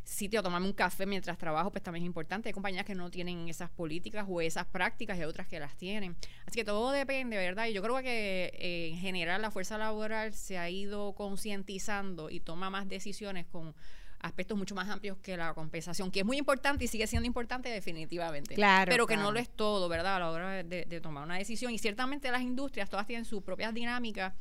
sitio 0.04 0.40
a 0.40 0.42
tomarme 0.42 0.66
un 0.66 0.74
café 0.74 1.06
mientras 1.06 1.38
trabajo, 1.38 1.70
pues 1.70 1.82
también 1.82 2.04
es 2.04 2.06
importante. 2.06 2.48
Hay 2.48 2.52
compañías 2.52 2.84
que 2.84 2.94
no 2.94 3.10
tienen 3.10 3.48
esas 3.48 3.70
políticas 3.70 4.26
o 4.28 4.40
esas 4.40 4.66
prácticas 4.66 5.18
y 5.18 5.24
otras 5.24 5.48
que 5.48 5.58
las 5.58 5.76
tienen. 5.76 6.16
Así 6.46 6.56
que 6.56 6.64
todo 6.64 6.90
depende, 6.92 7.36
¿verdad? 7.36 7.66
Y 7.66 7.72
yo 7.72 7.82
creo 7.82 8.00
que 8.02 8.52
eh, 8.54 8.88
en 8.92 8.98
general 8.98 9.42
la 9.42 9.50
fuerza 9.50 9.78
laboral 9.78 10.32
se 10.32 10.58
ha 10.58 10.68
ido 10.70 11.14
concientizando 11.14 12.30
y 12.30 12.40
toma 12.40 12.70
más 12.70 12.88
decisiones 12.88 13.46
con 13.46 13.74
aspectos 14.24 14.58
mucho 14.58 14.74
más 14.74 14.88
amplios 14.88 15.18
que 15.18 15.36
la 15.36 15.54
compensación, 15.54 16.10
que 16.10 16.20
es 16.20 16.26
muy 16.26 16.38
importante 16.38 16.84
y 16.84 16.88
sigue 16.88 17.06
siendo 17.06 17.26
importante 17.26 17.68
definitivamente. 17.68 18.54
Claro. 18.54 18.90
Pero 18.90 19.06
que 19.06 19.16
no 19.16 19.32
lo 19.32 19.38
es 19.38 19.48
todo, 19.48 19.88
¿verdad? 19.88 20.16
A 20.16 20.18
la 20.18 20.30
hora 20.30 20.62
de, 20.62 20.84
de 20.84 21.00
tomar 21.00 21.24
una 21.24 21.36
decisión. 21.36 21.72
Y 21.72 21.78
ciertamente 21.78 22.30
las 22.30 22.42
industrias 22.42 22.90
todas 22.90 23.06
tienen 23.06 23.24
sus 23.24 23.42
propias 23.42 23.72
dinámicas 23.74 24.32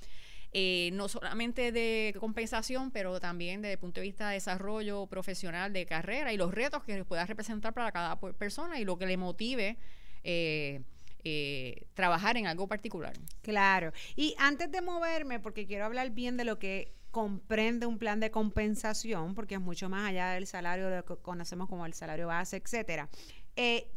eh, 0.55 0.91
no 0.93 1.09
solamente 1.09 1.71
de 1.71 2.15
compensación, 2.19 2.91
pero 2.91 3.19
también 3.19 3.63
desde 3.63 3.73
el 3.73 3.79
punto 3.79 4.01
de 4.01 4.05
vista 4.05 4.27
de 4.29 4.35
desarrollo 4.35 5.07
profesional 5.07 5.73
de 5.73 5.87
carrera 5.87 6.31
y 6.31 6.37
los 6.37 6.53
retos 6.53 6.83
que 6.83 7.03
pueda 7.05 7.25
representar 7.25 7.73
para 7.73 7.91
cada 7.91 8.19
persona 8.19 8.79
y 8.79 8.85
lo 8.85 8.97
que 8.97 9.07
le 9.07 9.17
motive. 9.17 9.77
Eh, 10.23 10.81
eh, 11.25 11.87
trabajar 11.93 12.35
en 12.35 12.47
algo 12.47 12.67
particular. 12.67 13.13
Claro. 13.41 13.93
Y 14.17 14.35
antes 14.37 14.69
de 14.69 14.81
moverme, 14.81 15.39
porque 15.39 15.65
quiero 15.65 15.85
hablar 15.85 16.09
bien 16.09 16.35
de 16.35 16.43
lo 16.43 16.59
que 16.59 16.93
comprende 17.13 17.85
un 17.85 17.99
plan 17.99 18.19
de 18.19 18.31
compensación, 18.31 19.35
porque 19.35 19.53
es 19.53 19.61
mucho 19.61 19.87
más 19.87 20.09
allá 20.09 20.31
del 20.31 20.47
salario 20.47 20.89
lo 20.89 21.05
que 21.05 21.15
conocemos 21.17 21.69
como 21.69 21.85
el 21.85 21.93
salario 21.93 22.25
base, 22.25 22.57
etcétera. 22.57 23.07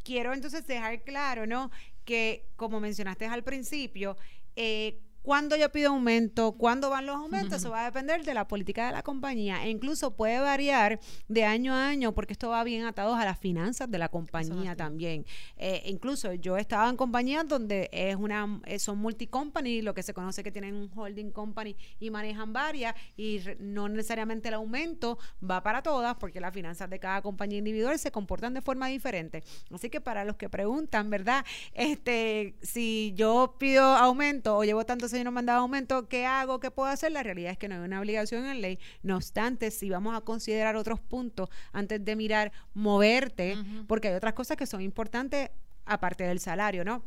quiero 0.05 0.35
entonces 0.35 0.67
dejar 0.67 1.03
claro, 1.03 1.47
¿no? 1.47 1.71
Que 2.05 2.51
como 2.57 2.79
mencionaste 2.79 3.25
al 3.25 3.43
principio, 3.43 4.19
eh, 4.55 5.01
cuándo 5.27 5.57
yo 5.57 5.73
pido 5.73 5.91
aumento, 5.91 6.53
cuándo 6.53 6.89
van 6.89 7.05
los 7.05 7.17
aumentos, 7.17 7.55
eso 7.55 7.71
va 7.71 7.83
a 7.83 7.85
depender 7.87 8.25
de 8.25 8.33
la 8.33 8.47
política 8.47 8.87
de 8.87 8.93
la 8.93 9.03
compañía 9.03 9.65
e 9.65 9.71
incluso 9.71 10.13
puede 10.13 10.39
variar 10.39 11.01
de 11.27 11.45
año 11.45 11.75
a 11.75 11.89
año 11.89 12.15
porque 12.15 12.33
esto 12.33 12.51
va 12.51 12.63
bien 12.63 12.85
atado 12.85 13.13
a 13.17 13.25
las 13.25 13.37
finanzas 13.37 13.91
de 13.91 13.99
la 13.99 14.09
compañía 14.09 14.77
también. 14.77 15.27
Eh, 15.57 15.83
incluso 15.87 16.33
yo 16.35 16.57
he 16.57 16.61
estado 16.61 16.89
en 16.89 16.97
compañías 16.97 17.49
donde 17.49 17.91
es 17.91 18.15
una 18.15 18.61
eh, 18.67 18.79
son 18.79 18.99
multi-company, 18.99 19.83
lo 19.83 19.95
que 19.95 20.05
se 20.05 20.15
conoce 20.15 20.45
que 20.45 20.53
tienen 20.53 20.77
un 20.77 20.89
holding 20.95 21.33
company 21.33 21.75
y 21.99 22.09
manejan 22.11 22.53
varias 22.53 22.95
y 23.17 23.41
no 23.59 23.89
necesariamente 23.89 24.47
el 24.47 24.55
aumento 24.55 25.19
va 25.43 25.61
para 25.61 25.83
todas 25.83 26.15
porque 26.19 26.39
las 26.39 26.55
finanzas 26.55 26.89
de 26.89 27.01
cada 27.01 27.21
compañía 27.21 27.59
individual 27.59 27.99
se 27.99 28.13
comportan 28.13 28.55
de 28.55 28.63
forma 28.63 28.87
diferente. 28.87 29.43
Así 29.73 29.91
que 29.91 30.01
para 30.01 30.25
los 30.25 30.37
que 30.37 30.49
preguntan, 30.49 31.11
¿verdad? 31.11 31.45
Este, 31.73 32.55
si 32.63 33.13
yo 33.17 33.57
pido 33.59 33.83
aumento 33.83 34.57
o 34.57 34.63
llevo 34.63 34.87
tantos 34.87 35.16
y 35.21 35.25
no 35.25 35.33
me 35.33 35.41
han 35.41 35.47
dado 35.47 35.61
aumento, 35.61 36.09
¿qué 36.09 36.27
hago? 36.27 36.61
¿Qué 36.61 36.71
puedo 36.71 36.89
hacer? 36.89 37.13
La 37.13 37.23
realidad 37.23 37.53
es 37.53 37.59
que 37.59 37.69
no 37.69 37.77
hay 37.77 37.81
una 37.81 38.01
obligación 38.01 38.47
en 38.47 38.61
ley. 38.61 38.79
No 39.03 39.17
obstante, 39.17 39.71
si 39.71 39.91
vamos 39.91 40.17
a 40.17 40.21
considerar 40.21 40.77
otros 40.77 41.01
puntos 41.01 41.49
antes 41.73 42.05
de 42.05 42.17
mirar 42.17 42.53
moverte, 42.75 43.57
porque 43.87 44.09
hay 44.09 44.15
otras 44.15 44.35
cosas 44.35 44.57
que 44.57 44.67
son 44.67 44.81
importantes 44.81 45.51
aparte 45.85 46.25
del 46.25 46.41
salario, 46.41 46.85
¿no? 46.85 47.05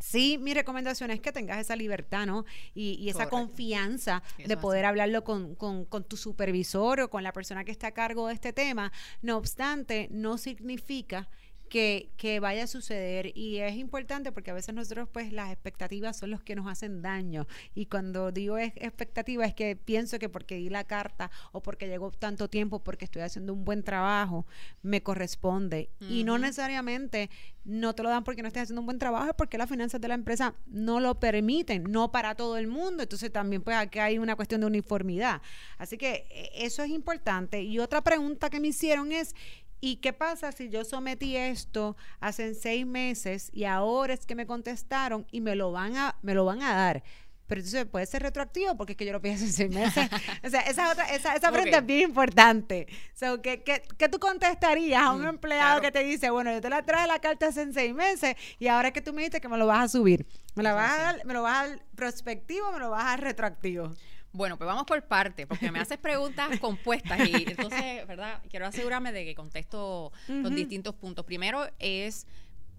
Sí, 0.00 0.38
mi 0.38 0.54
recomendación 0.54 1.10
es 1.10 1.20
que 1.20 1.32
tengas 1.32 1.58
esa 1.58 1.76
libertad, 1.76 2.26
¿no? 2.26 2.44
Y, 2.74 3.08
esa 3.08 3.28
confianza 3.28 4.22
de 4.38 4.56
poder 4.56 4.84
hablarlo 4.84 5.24
con, 5.24 5.54
con, 5.54 5.84
con, 5.84 6.04
tu 6.04 6.16
supervisor 6.16 7.00
o 7.00 7.10
con 7.10 7.22
la 7.22 7.32
persona 7.32 7.64
que 7.64 7.70
está 7.70 7.88
a 7.88 7.92
cargo 7.92 8.28
de 8.28 8.34
este 8.34 8.52
tema. 8.52 8.92
No 9.22 9.36
obstante, 9.36 10.08
no 10.10 10.38
significa 10.38 11.28
que, 11.68 12.10
que, 12.16 12.40
vaya 12.40 12.64
a 12.64 12.66
suceder. 12.66 13.36
Y 13.36 13.58
es 13.58 13.76
importante 13.76 14.32
porque 14.32 14.50
a 14.50 14.54
veces 14.54 14.74
nosotros 14.74 15.08
pues 15.12 15.32
las 15.32 15.50
expectativas 15.50 16.16
son 16.16 16.30
los 16.30 16.42
que 16.42 16.54
nos 16.54 16.66
hacen 16.66 17.02
daño. 17.02 17.46
Y 17.74 17.86
cuando 17.86 18.32
digo 18.32 18.58
es 18.58 18.72
expectativa 18.76 19.44
es 19.44 19.54
que 19.54 19.76
pienso 19.76 20.18
que 20.18 20.28
porque 20.28 20.56
di 20.56 20.70
la 20.70 20.84
carta 20.84 21.30
o 21.52 21.62
porque 21.62 21.88
llegó 21.88 22.10
tanto 22.10 22.48
tiempo 22.48 22.82
porque 22.82 23.04
estoy 23.04 23.22
haciendo 23.22 23.52
un 23.52 23.64
buen 23.64 23.82
trabajo 23.82 24.46
me 24.82 25.02
corresponde. 25.02 25.90
Y 26.00 26.24
no 26.24 26.38
necesariamente 26.38 27.30
no 27.64 27.94
te 27.94 28.02
lo 28.02 28.10
dan 28.10 28.24
porque 28.24 28.42
no 28.42 28.48
estés 28.48 28.64
haciendo 28.64 28.80
un 28.82 28.86
buen 28.86 28.98
trabajo 28.98 29.30
es 29.30 29.34
porque 29.34 29.56
las 29.56 29.70
finanzas 29.70 30.00
de 30.00 30.08
la 30.08 30.14
empresa 30.14 30.54
no 30.66 31.00
lo 31.00 31.18
permiten 31.18 31.84
no 31.84 32.12
para 32.12 32.34
todo 32.34 32.56
el 32.58 32.66
mundo. 32.66 33.02
Entonces 33.02 33.32
también 33.32 33.62
pues 33.62 33.76
aquí 33.76 33.98
hay 33.98 34.18
una 34.18 34.36
cuestión 34.36 34.60
de 34.60 34.66
uniformidad. 34.66 35.40
Así 35.78 35.96
que 35.96 36.26
e, 36.30 36.66
eso 36.66 36.82
es 36.82 36.90
importante. 36.90 37.62
Y 37.62 37.78
otra 37.78 38.02
pregunta 38.02 38.50
que 38.50 38.60
me 38.60 38.68
hicieron 38.68 39.12
es 39.12 39.34
¿Y 39.80 39.96
qué 39.96 40.12
pasa 40.12 40.52
si 40.52 40.70
yo 40.70 40.84
sometí 40.84 41.36
esto 41.36 41.96
hace 42.20 42.54
seis 42.54 42.86
meses 42.86 43.50
y 43.52 43.64
ahora 43.64 44.14
es 44.14 44.24
que 44.24 44.34
me 44.34 44.46
contestaron 44.46 45.26
y 45.30 45.40
me 45.40 45.54
lo 45.56 45.72
van 45.72 45.96
a, 45.96 46.16
me 46.22 46.34
lo 46.34 46.44
van 46.44 46.62
a 46.62 46.74
dar? 46.74 47.02
Pero 47.46 47.60
entonces 47.60 47.84
puede 47.84 48.06
ser 48.06 48.22
retroactivo 48.22 48.74
porque 48.76 48.92
es 48.92 48.96
que 48.96 49.04
yo 49.04 49.12
lo 49.12 49.20
pido 49.20 49.34
hace 49.34 49.52
seis 49.52 49.70
meses. 49.70 50.08
o 50.42 50.48
sea, 50.48 50.60
esa, 50.62 50.90
otra, 50.90 51.04
esa, 51.14 51.34
esa 51.34 51.52
pregunta 51.52 51.78
es 51.78 51.86
bien 51.86 52.08
importante. 52.08 52.86
So, 53.14 53.42
¿qué, 53.42 53.62
qué, 53.62 53.82
qué 53.98 54.08
tú 54.08 54.18
contestarías 54.18 55.02
a 55.02 55.12
un 55.12 55.22
mm, 55.22 55.28
empleado 55.28 55.80
que 55.82 55.92
te 55.92 56.02
dice, 56.02 56.30
bueno, 56.30 56.52
yo 56.52 56.60
te 56.62 56.70
la 56.70 56.82
traje 56.82 57.06
la 57.06 57.18
carta 57.18 57.48
hace 57.48 57.70
seis 57.72 57.94
meses 57.94 58.34
y 58.58 58.68
ahora 58.68 58.88
es 58.88 58.94
que 58.94 59.02
tú 59.02 59.12
me 59.12 59.22
dices 59.22 59.40
que 59.40 59.48
me 59.48 59.58
lo 59.58 59.66
vas 59.66 59.84
a 59.84 59.88
subir? 59.88 60.26
¿Me, 60.54 60.62
la 60.62 60.72
vas 60.72 60.92
a 60.92 61.02
dar, 61.02 61.26
¿Me 61.26 61.34
lo 61.34 61.42
vas 61.42 61.64
a 61.64 61.68
dar 61.68 61.82
prospectivo 61.94 62.68
o 62.68 62.72
me 62.72 62.78
lo 62.78 62.90
vas 62.90 63.04
a 63.04 63.08
dar 63.08 63.20
retroactivo? 63.20 63.90
Bueno, 64.34 64.58
pues 64.58 64.66
vamos 64.66 64.84
por 64.84 65.00
parte, 65.04 65.46
porque 65.46 65.70
me 65.70 65.78
haces 65.78 65.96
preguntas 65.96 66.48
compuestas 66.60 67.20
y 67.20 67.44
entonces, 67.46 68.04
¿verdad? 68.04 68.42
Quiero 68.50 68.66
asegurarme 68.66 69.12
de 69.12 69.24
que 69.24 69.36
contesto 69.36 70.10
los 70.26 70.52
distintos 70.52 70.96
puntos. 70.96 71.24
Primero 71.24 71.68
es 71.78 72.26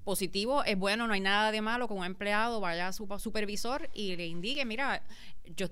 positivo, 0.03 0.65
es 0.65 0.77
bueno, 0.77 1.07
no 1.07 1.13
hay 1.13 1.21
nada 1.21 1.53
de 1.53 1.61
malo 1.61 1.87
con 1.87 1.99
un 1.99 2.05
empleado 2.05 2.59
vaya 2.59 2.89
a 2.89 2.93
su 2.93 3.07
supervisor 3.19 3.89
y 3.93 4.17
le 4.17 4.27
indique, 4.27 4.65
mira, 4.65 5.01
yo, 5.55 5.69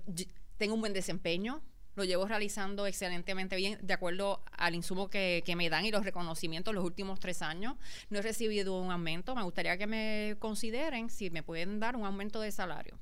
tengo 0.56 0.74
un 0.76 0.80
buen 0.80 0.94
desempeño, 0.94 1.62
lo 1.96 2.06
llevo 2.06 2.28
realizando 2.28 2.88
excelentemente 2.88 3.58
bien 3.58 3.78
de 3.82 3.94
acuerdo 3.94 4.42
al 4.54 4.76
insumo 4.76 5.10
que, 5.10 5.44
que, 5.46 5.58
me 5.58 5.70
dan 5.70 5.84
y 5.84 5.92
los 5.92 6.06
reconocimientos 6.06 6.74
los 6.74 6.86
últimos 6.86 7.20
tres 7.20 7.42
años. 7.42 7.76
No 8.10 8.20
he 8.20 8.22
recibido 8.22 8.80
un 8.80 8.90
aumento, 8.90 9.36
me 9.36 9.44
gustaría 9.44 9.78
que 9.78 9.86
me 9.86 10.38
consideren 10.40 11.10
si 11.10 11.30
me 11.30 11.44
pueden 11.44 11.82
dar 11.82 11.98
un 11.98 12.06
aumento 12.06 12.40
de 12.40 12.54
salario. 12.54 12.98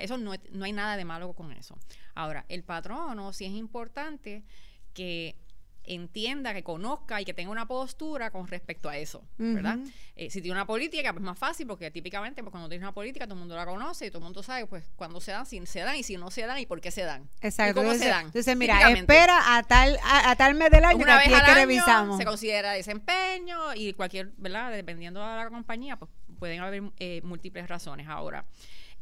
Eso 0.00 0.18
no, 0.18 0.32
no 0.52 0.64
hay 0.64 0.72
nada 0.72 0.96
de 0.96 1.04
malo 1.04 1.32
con 1.32 1.52
eso. 1.52 1.78
Ahora, 2.14 2.44
el 2.48 2.64
patrono 2.64 3.32
sí 3.32 3.46
es 3.46 3.52
importante 3.52 4.44
que 4.92 5.36
entienda, 5.84 6.52
que 6.54 6.62
conozca 6.62 7.20
y 7.20 7.24
que 7.24 7.34
tenga 7.34 7.50
una 7.50 7.66
postura 7.66 8.30
con 8.30 8.46
respecto 8.46 8.88
a 8.88 8.96
eso, 8.96 9.24
¿verdad? 9.38 9.78
Eh, 10.14 10.30
si 10.30 10.40
tiene 10.40 10.52
una 10.52 10.66
política, 10.66 11.12
pues 11.12 11.24
más 11.24 11.38
fácil, 11.38 11.66
porque 11.66 11.90
típicamente 11.90 12.42
pues, 12.42 12.50
cuando 12.50 12.68
tienes 12.68 12.84
una 12.84 12.92
política 12.92 13.24
todo 13.24 13.34
el 13.34 13.40
mundo 13.40 13.56
la 13.56 13.64
conoce 13.64 14.06
y 14.06 14.10
todo 14.10 14.18
el 14.18 14.24
mundo 14.24 14.42
sabe 14.42 14.66
pues 14.66 14.84
cuándo 14.96 15.20
se 15.20 15.32
dan, 15.32 15.46
si 15.46 15.64
se 15.66 15.80
dan 15.80 15.96
y 15.96 16.02
si 16.02 16.16
no 16.16 16.30
se 16.30 16.46
dan 16.46 16.58
y 16.58 16.66
por 16.66 16.80
qué 16.80 16.90
se 16.90 17.02
dan. 17.02 17.28
Exacto. 17.40 17.80
cómo 17.80 17.94
se 17.94 18.08
dan. 18.08 18.26
Entonces, 18.26 18.56
mira, 18.56 18.90
espera 18.90 19.56
a 19.56 19.62
tal, 19.62 19.98
a, 20.04 20.36
tal 20.36 20.54
mes 20.54 20.70
del 20.70 20.84
año 20.84 20.98
una 20.98 21.18
vez 21.18 21.32
al 21.32 21.44
que 21.44 21.54
revisamos. 21.54 22.18
Se 22.18 22.24
considera 22.24 22.72
desempeño 22.72 23.74
y 23.74 23.92
cualquier, 23.94 24.32
¿verdad? 24.36 24.70
Dependiendo 24.70 25.20
de 25.20 25.36
la 25.36 25.48
compañía, 25.48 25.96
pues 25.96 26.10
pueden 26.38 26.60
haber 26.60 26.82
eh, 26.98 27.20
múltiples 27.24 27.68
razones. 27.68 28.06
Ahora, 28.08 28.44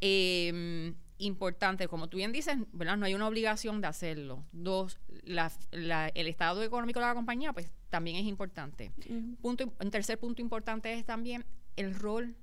eh, 0.01 0.95
importante, 1.19 1.89
como 1.89 2.09
tú 2.09 2.17
bien 2.17 2.33
dices, 2.33 2.57
¿verdad? 2.73 2.97
No 2.97 3.07
hay 3.07 3.15
una 3.15 3.27
obligación 3.27 3.81
de 3.81 3.89
hacerlo. 3.89 4.45
Dos, 4.53 4.99
el 5.25 6.27
estado 6.29 6.63
económico 6.63 7.01
de 7.01 7.07
la 7.07 7.15
compañía, 7.15 7.53
pues 7.53 7.71
también 7.91 8.17
es 8.17 8.25
importante. 8.25 8.93
punto, 9.41 9.73
un 9.81 9.91
tercer 9.91 10.19
punto 10.19 10.43
importante 10.43 10.93
es 10.93 11.05
también 11.05 11.45
el 11.77 11.95
rol. 11.95 12.37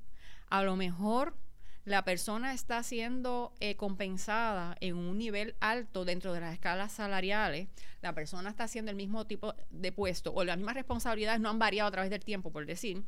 A 0.50 0.64
lo 0.64 0.76
mejor 0.76 1.36
la 1.86 2.04
persona 2.04 2.54
está 2.54 2.82
siendo 2.82 3.54
eh, 3.60 3.76
compensada 3.76 4.76
en 4.82 4.96
un 4.96 5.20
nivel 5.20 5.56
alto 5.60 6.04
dentro 6.04 6.34
de 6.34 6.42
las 6.42 6.54
escalas 6.54 6.92
salariales, 6.92 7.68
la 8.02 8.14
persona 8.14 8.50
está 8.50 8.64
haciendo 8.64 8.90
el 8.90 8.98
mismo 8.98 9.26
tipo 9.28 9.54
de 9.70 9.92
puesto 9.92 10.34
o 10.34 10.44
las 10.44 10.58
mismas 10.58 10.76
responsabilidades 10.76 11.40
no 11.40 11.50
han 11.50 11.60
variado 11.60 11.88
a 11.88 11.92
través 11.92 12.10
del 12.10 12.26
tiempo, 12.26 12.52
por 12.52 12.66
decir, 12.66 13.04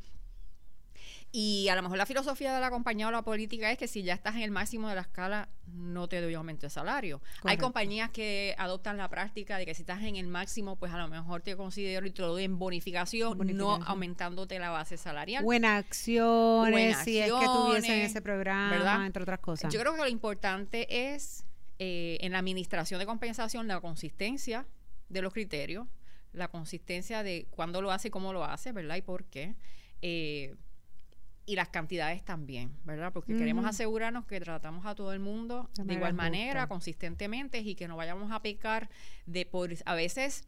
y 1.30 1.68
a 1.68 1.76
lo 1.76 1.82
mejor 1.82 1.98
la 1.98 2.06
filosofía 2.06 2.54
de 2.54 2.60
la 2.60 2.70
compañía 2.70 3.06
o 3.06 3.10
la 3.10 3.22
política 3.22 3.70
es 3.70 3.76
que 3.76 3.86
si 3.86 4.02
ya 4.02 4.14
estás 4.14 4.36
en 4.36 4.42
el 4.42 4.50
máximo 4.50 4.88
de 4.88 4.94
la 4.94 5.02
escala, 5.02 5.50
no 5.66 6.08
te 6.08 6.22
doy 6.22 6.32
aumento 6.32 6.66
de 6.66 6.70
salario. 6.70 7.20
Hay 7.44 7.58
compañías 7.58 8.10
que 8.10 8.54
adoptan 8.56 8.96
la 8.96 9.10
práctica 9.10 9.58
de 9.58 9.66
que 9.66 9.74
si 9.74 9.82
estás 9.82 10.02
en 10.02 10.16
el 10.16 10.26
máximo, 10.26 10.76
pues 10.76 10.92
a 10.92 10.98
lo 10.98 11.08
mejor 11.08 11.42
te 11.42 11.54
considero 11.54 12.06
y 12.06 12.12
te 12.12 12.22
lo 12.22 12.28
doy 12.28 12.44
en 12.44 12.58
bonificación, 12.58 13.38
no 13.56 13.74
aumentándote 13.74 14.58
la 14.58 14.70
base 14.70 14.96
salarial. 14.96 15.44
Buenas 15.44 15.84
acciones, 15.84 16.96
si 16.98 17.18
es 17.18 17.30
que 17.30 17.46
tuviesen 17.46 18.00
ese 18.00 18.22
programa, 18.22 19.04
entre 19.04 19.22
otras 19.22 19.40
cosas. 19.40 19.72
Yo 19.72 19.78
creo 19.80 19.92
que 19.92 20.00
lo 20.00 20.08
importante 20.08 21.12
es 21.12 21.44
eh, 21.78 22.16
en 22.22 22.32
la 22.32 22.38
administración 22.38 22.98
de 23.00 23.06
compensación 23.06 23.68
la 23.68 23.80
consistencia 23.80 24.66
de 25.10 25.22
los 25.22 25.34
criterios, 25.34 25.86
la 26.32 26.48
consistencia 26.48 27.22
de 27.22 27.46
cuándo 27.50 27.82
lo 27.82 27.90
hace 27.90 28.08
y 28.08 28.10
cómo 28.10 28.32
lo 28.32 28.44
hace, 28.44 28.72
¿verdad? 28.72 28.96
Y 28.96 29.02
por 29.02 29.24
qué. 29.24 29.56
Eh, 30.00 30.54
y 31.48 31.56
las 31.56 31.70
cantidades 31.70 32.22
también, 32.22 32.76
¿verdad? 32.84 33.10
Porque 33.10 33.34
queremos 33.34 33.64
asegurarnos 33.64 34.26
que 34.26 34.38
tratamos 34.38 34.84
a 34.84 34.94
todo 34.94 35.14
el 35.14 35.18
mundo 35.18 35.70
de, 35.82 35.94
igual 35.94 36.12
manera, 36.12 36.66
consistentemente 36.66 37.60
y 37.60 37.74
que 37.74 37.88
no 37.88 37.96
vayamos 37.96 38.30
a 38.30 38.42
pecar 38.42 38.90
de 39.24 39.46
por 39.46 39.70
a 39.86 39.94
veces 39.94 40.44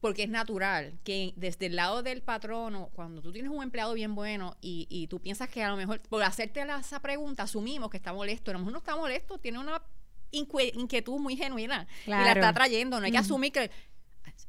porque 0.00 0.22
es 0.22 0.30
natural 0.30 0.98
que 1.04 1.34
desde 1.36 1.66
el 1.66 1.76
lado 1.76 2.02
del 2.02 2.22
patrono, 2.22 2.88
cuando 2.94 3.20
tú 3.20 3.32
tienes 3.32 3.52
un 3.52 3.62
empleado 3.62 3.92
bien 3.92 4.14
bueno 4.14 4.56
y, 4.62 4.86
y 4.88 5.08
tú 5.08 5.20
piensas 5.20 5.50
que 5.50 5.62
a 5.62 5.68
lo 5.68 5.76
mejor 5.76 6.00
por 6.00 6.22
hacerte 6.22 6.62
esa 6.62 7.00
pregunta 7.00 7.42
asumimos 7.42 7.90
que 7.90 7.98
está 7.98 8.14
molesto, 8.14 8.50
a 8.50 8.54
lo 8.54 8.60
mejor 8.60 8.72
no 8.72 8.78
está 8.78 8.96
molesto, 8.96 9.36
tiene 9.36 9.58
una 9.58 9.82
inquietud 10.30 11.20
muy 11.20 11.36
genuina 11.36 11.86
y 12.06 12.10
la 12.10 12.32
está 12.32 12.54
trayendo, 12.54 12.98
no 12.98 13.04
hay 13.04 13.12
que 13.12 13.18
asumir 13.18 13.52
que 13.52 13.70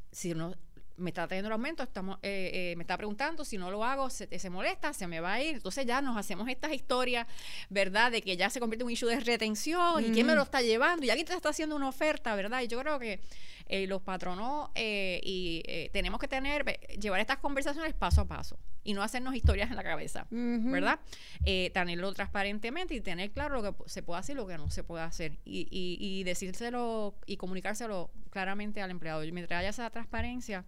si 0.10 0.34
no 0.34 0.56
me 0.98 1.10
está 1.10 1.28
trayendo 1.28 1.48
el 1.48 1.54
aumento, 1.54 1.84
estamos, 1.84 2.20
eh, 2.22 2.52
eh, 2.54 2.76
me 2.76 2.84
está 2.84 2.98
preguntando 2.98 3.44
si 3.44 3.58
no 3.58 3.72
lo 3.72 3.84
hago, 3.84 4.10
se, 4.10 4.28
se, 4.38 4.50
molesta, 4.50 4.94
se 4.94 5.08
me 5.08 5.20
va 5.20 5.34
a 5.34 5.42
ir. 5.42 5.56
Entonces 5.56 5.86
ya 5.86 6.02
nos 6.02 6.18
hacemos 6.18 6.48
estas 6.50 6.74
historias, 6.74 7.28
¿verdad? 7.70 8.12
De 8.12 8.22
que 8.22 8.38
ya 8.38 8.50
se 8.50 8.60
convierte 8.60 8.84
en 8.84 8.88
un 8.88 8.92
issue 8.92 9.10
de 9.10 9.20
retención 9.20 10.04
y 10.04 10.12
quién 10.12 10.28
me 10.28 10.36
lo 10.36 10.44
está 10.44 10.62
llevando 10.62 11.06
y 11.06 11.10
alguien 11.10 11.28
te 11.28 11.34
está 11.34 11.50
haciendo 11.50 11.76
una 11.76 11.90
oferta, 11.90 12.36
¿verdad? 12.36 12.62
Y 12.62 12.68
yo 12.68 12.80
creo 12.80 13.00
que 13.00 13.20
eh, 13.67 13.88
los 13.88 14.02
patronos 14.02 14.69
y 14.76 15.63
tenemos 15.91 16.19
que 16.19 16.28
tener, 16.28 16.65
llevar 16.99 17.19
estas 17.19 17.38
conversaciones 17.38 17.93
paso 17.93 18.21
a 18.21 18.28
paso 18.28 18.58
y 18.84 18.93
no 18.93 19.02
hacernos 19.02 19.36
historias 19.36 19.69
en 19.69 19.76
la 19.76 19.84
cabeza, 19.84 20.28
¿verdad? 20.30 20.99
tenerlo 21.43 22.13
transparentemente 22.13 22.95
y 22.95 23.02
tener 23.02 23.32
claro 23.32 23.62
lo 23.62 23.76
que 23.76 23.89
se 23.89 24.04
puede 24.04 24.19
hacer 24.19 24.36
y 24.36 24.38
lo 24.38 24.47
que 24.47 24.58
no 24.58 24.69
se 24.69 24.84
puede 24.84 25.04
hacer 25.04 25.38
y, 25.45 25.67
y, 25.71 25.97
y 25.99 26.23
decírselo 26.23 27.15
y 27.26 27.38
comunicárselo 27.38 28.12
claramente 28.30 28.82
al 28.82 28.91
empleado. 28.91 29.23
Y 29.23 29.32
mientras 29.32 29.60
haya 29.60 29.69
esa 29.69 29.89
transparencia, 29.89 30.65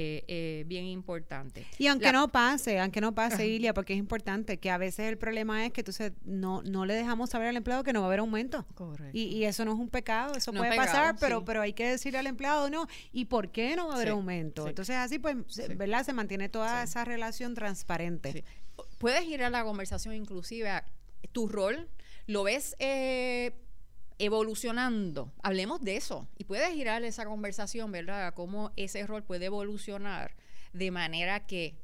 eh, 0.00 0.22
eh, 0.28 0.62
bien 0.68 0.84
importante. 0.84 1.66
Y 1.76 1.88
aunque 1.88 2.12
no 2.12 2.28
pase, 2.28 2.78
aunque 2.78 3.00
no 3.00 3.16
pase, 3.16 3.48
Ilia, 3.48 3.74
porque 3.74 3.94
es 3.94 3.98
importante, 3.98 4.58
que 4.58 4.70
a 4.70 4.78
veces 4.78 5.08
el 5.08 5.18
problema 5.18 5.66
es 5.66 5.72
que 5.72 5.80
entonces 5.80 6.12
no, 6.24 6.62
no 6.62 6.86
le 6.86 6.94
dejamos 6.94 7.30
saber 7.30 7.48
al 7.48 7.56
empleado 7.56 7.82
que 7.82 7.92
no 7.92 7.98
va 7.98 8.06
a 8.06 8.10
haber 8.10 8.20
aumento. 8.20 8.64
Correcto. 8.76 9.10
Y, 9.12 9.44
eso 9.44 9.64
no 9.64 9.72
es 9.72 9.78
un 9.80 9.88
pecado, 9.88 10.36
eso 10.36 10.52
puede 10.52 10.76
pasar, 10.76 11.16
pero, 11.18 11.44
pero 11.44 11.62
hay 11.62 11.72
que 11.72 11.88
decirle 11.88 12.20
al 12.20 12.28
empleado, 12.28 12.70
no, 12.70 12.86
¿y 13.12 13.24
por 13.24 13.50
qué 13.50 13.74
no 13.74 13.88
va 13.88 13.94
a 13.94 13.96
haber 13.96 14.10
aumento? 14.10 14.68
Entonces 14.68 14.94
así, 14.94 15.18
pues, 15.18 15.34
¿verdad? 15.76 16.04
Se 16.04 16.12
mantiene 16.12 16.48
toda 16.48 16.84
esa 16.84 17.04
relación 17.04 17.54
transparente. 17.54 18.44
Puedes 18.98 19.24
ir 19.24 19.42
a 19.42 19.50
la 19.50 19.64
conversación 19.64 20.14
inclusive 20.14 20.70
a 20.70 20.84
tu 21.32 21.48
rol, 21.48 21.88
lo 22.28 22.44
ves... 22.44 22.76
Eh, 22.78 23.52
evolucionando. 24.18 25.32
Hablemos 25.42 25.80
de 25.80 25.96
eso. 25.96 26.28
Y 26.36 26.44
puedes 26.44 26.72
girar 26.72 27.02
esa 27.04 27.24
conversación, 27.24 27.92
¿verdad? 27.92 28.34
Cómo 28.34 28.72
ese 28.76 29.06
rol 29.06 29.22
puede 29.22 29.46
evolucionar 29.46 30.34
de 30.72 30.90
manera 30.90 31.46
que 31.46 31.76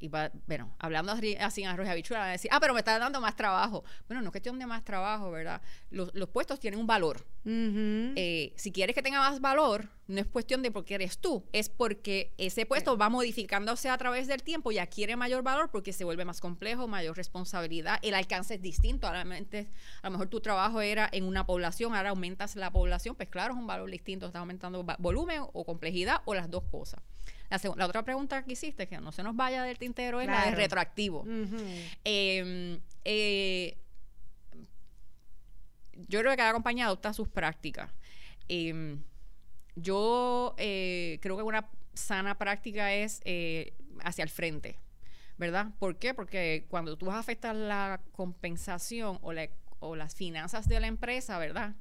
y 0.00 0.08
bueno, 0.08 0.74
hablando 0.78 1.12
así 1.12 1.62
en 1.62 1.68
arroz 1.68 1.86
y 1.86 1.90
habichuela, 1.90 2.24
a 2.24 2.28
decir, 2.28 2.50
ah, 2.52 2.58
pero 2.58 2.72
me 2.72 2.80
está 2.80 2.98
dando 2.98 3.20
más 3.20 3.36
trabajo. 3.36 3.84
Bueno, 4.08 4.22
no 4.22 4.28
es 4.28 4.32
cuestión 4.32 4.58
de 4.58 4.66
más 4.66 4.82
trabajo, 4.82 5.30
¿verdad? 5.30 5.60
Los, 5.90 6.10
puestos 6.30 6.58
tienen 6.58 6.80
un 6.80 6.86
valor. 6.86 7.26
Eh, 7.44 8.52
si 8.56 8.72
quieres 8.72 8.94
que 8.94 9.02
tenga 9.02 9.18
más 9.18 9.40
valor, 9.40 9.88
no 10.08 10.20
es 10.20 10.26
cuestión 10.26 10.62
de 10.62 10.70
porque 10.70 10.94
eres 10.94 11.18
tú, 11.18 11.44
es 11.52 11.68
porque 11.68 12.32
ese 12.38 12.66
puesto 12.66 12.96
va 12.96 13.08
modificándose 13.08 13.88
a 13.88 13.98
través 13.98 14.26
del 14.26 14.42
tiempo 14.42 14.72
y 14.72 14.78
adquiere 14.78 15.16
mayor 15.16 15.42
valor 15.42 15.70
porque 15.70 15.92
se 15.92 16.04
vuelve 16.04 16.24
más 16.24 16.40
complejo, 16.40 16.88
mayor 16.88 17.16
responsabilidad, 17.16 17.98
el 18.02 18.14
alcance 18.14 18.54
es 18.54 18.62
distinto. 18.62 19.06
A 19.06 19.22
lo 19.22 20.10
mejor 20.10 20.28
tu 20.28 20.40
trabajo 20.40 20.80
era 20.80 21.08
en 21.12 21.24
una 21.24 21.46
población, 21.46 21.94
ahora 21.94 22.10
aumentas 22.10 22.56
la 22.56 22.72
población, 22.72 23.14
pues 23.16 23.28
claro, 23.28 23.54
es 23.54 23.60
un 23.60 23.66
valor 23.66 23.90
distinto, 23.90 24.26
estás 24.26 24.40
aumentando 24.40 24.84
volumen 24.98 25.42
o 25.52 25.64
complejidad 25.64 26.22
o 26.24 26.34
las 26.34 26.50
dos 26.50 26.64
cosas. 26.64 27.00
La, 27.50 27.86
otra 27.86 28.04
pregunta 28.04 28.44
que 28.44 28.52
hiciste, 28.52 28.86
que 28.86 28.98
no 28.98 29.10
se 29.10 29.24
nos 29.24 29.34
vaya 29.34 29.64
del 29.64 29.76
tintero, 29.76 30.20
es 30.20 30.28
la 30.28 30.46
de 30.46 30.52
retroactivo. 30.52 31.24
Em, 32.04 32.80
eh, 33.04 33.76
yo 36.08 36.20
creo 36.20 36.30
que 36.30 36.36
cada 36.36 36.52
compañía 36.52 36.86
adopta 36.86 37.12
sus 37.12 37.28
prácticas. 37.28 37.90
Em, 38.48 39.02
yo 39.74 40.54
eh, 40.58 41.18
creo 41.20 41.36
que 41.36 41.42
una 41.42 41.68
sana 41.92 42.38
práctica 42.38 42.92
es 42.94 43.20
eh, 43.24 43.74
hacia 44.04 44.22
el 44.22 44.30
frente, 44.30 44.76
¿verdad? 45.36 45.72
¿Por 45.80 45.98
qué? 45.98 46.14
Porque 46.14 46.66
cuando 46.68 46.96
tú 46.96 47.06
vas 47.06 47.16
a 47.16 47.20
afectar 47.20 47.54
la 47.54 48.00
compensación 48.12 49.18
o, 49.22 49.32
o 49.80 49.96
las 49.96 50.14
finanzas 50.14 50.68
de 50.68 50.78
la 50.78 50.86
empresa, 50.86 51.38
¿verdad? 51.38 51.74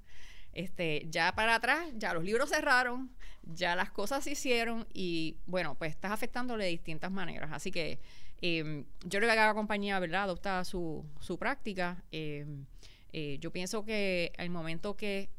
Este, 0.60 1.08
ya 1.10 1.32
para 1.36 1.56
atrás, 1.56 1.88
ya 1.96 2.14
los 2.14 2.22
libros 2.22 2.50
cerraron, 2.50 3.10
ya 3.44 3.78
las 3.78 3.92
cosas 3.92 4.26
se 4.26 4.32
hicieron 4.32 4.86
y 4.94 5.38
bueno, 5.46 5.76
pues 5.76 5.92
estás 5.92 6.12
afectándole 6.12 6.66
de 6.66 6.72
distintas 6.72 7.10
maneras. 7.12 7.52
Así 7.54 7.72
que 7.72 8.02
em, 8.42 8.84
yo 9.06 9.20
creo 9.20 9.30
que 9.30 9.36
cada 9.38 9.54
compañía, 9.54 9.98
¿verdad?, 10.00 10.24
adopta 10.24 10.66
su, 10.66 11.06
su 11.22 11.38
práctica. 11.38 12.04
Em, 12.12 12.66
eh, 13.14 13.38
yo 13.40 13.52
pienso 13.54 13.86
que 13.86 14.34
el 14.38 14.50
momento 14.50 14.98
que 14.98 15.30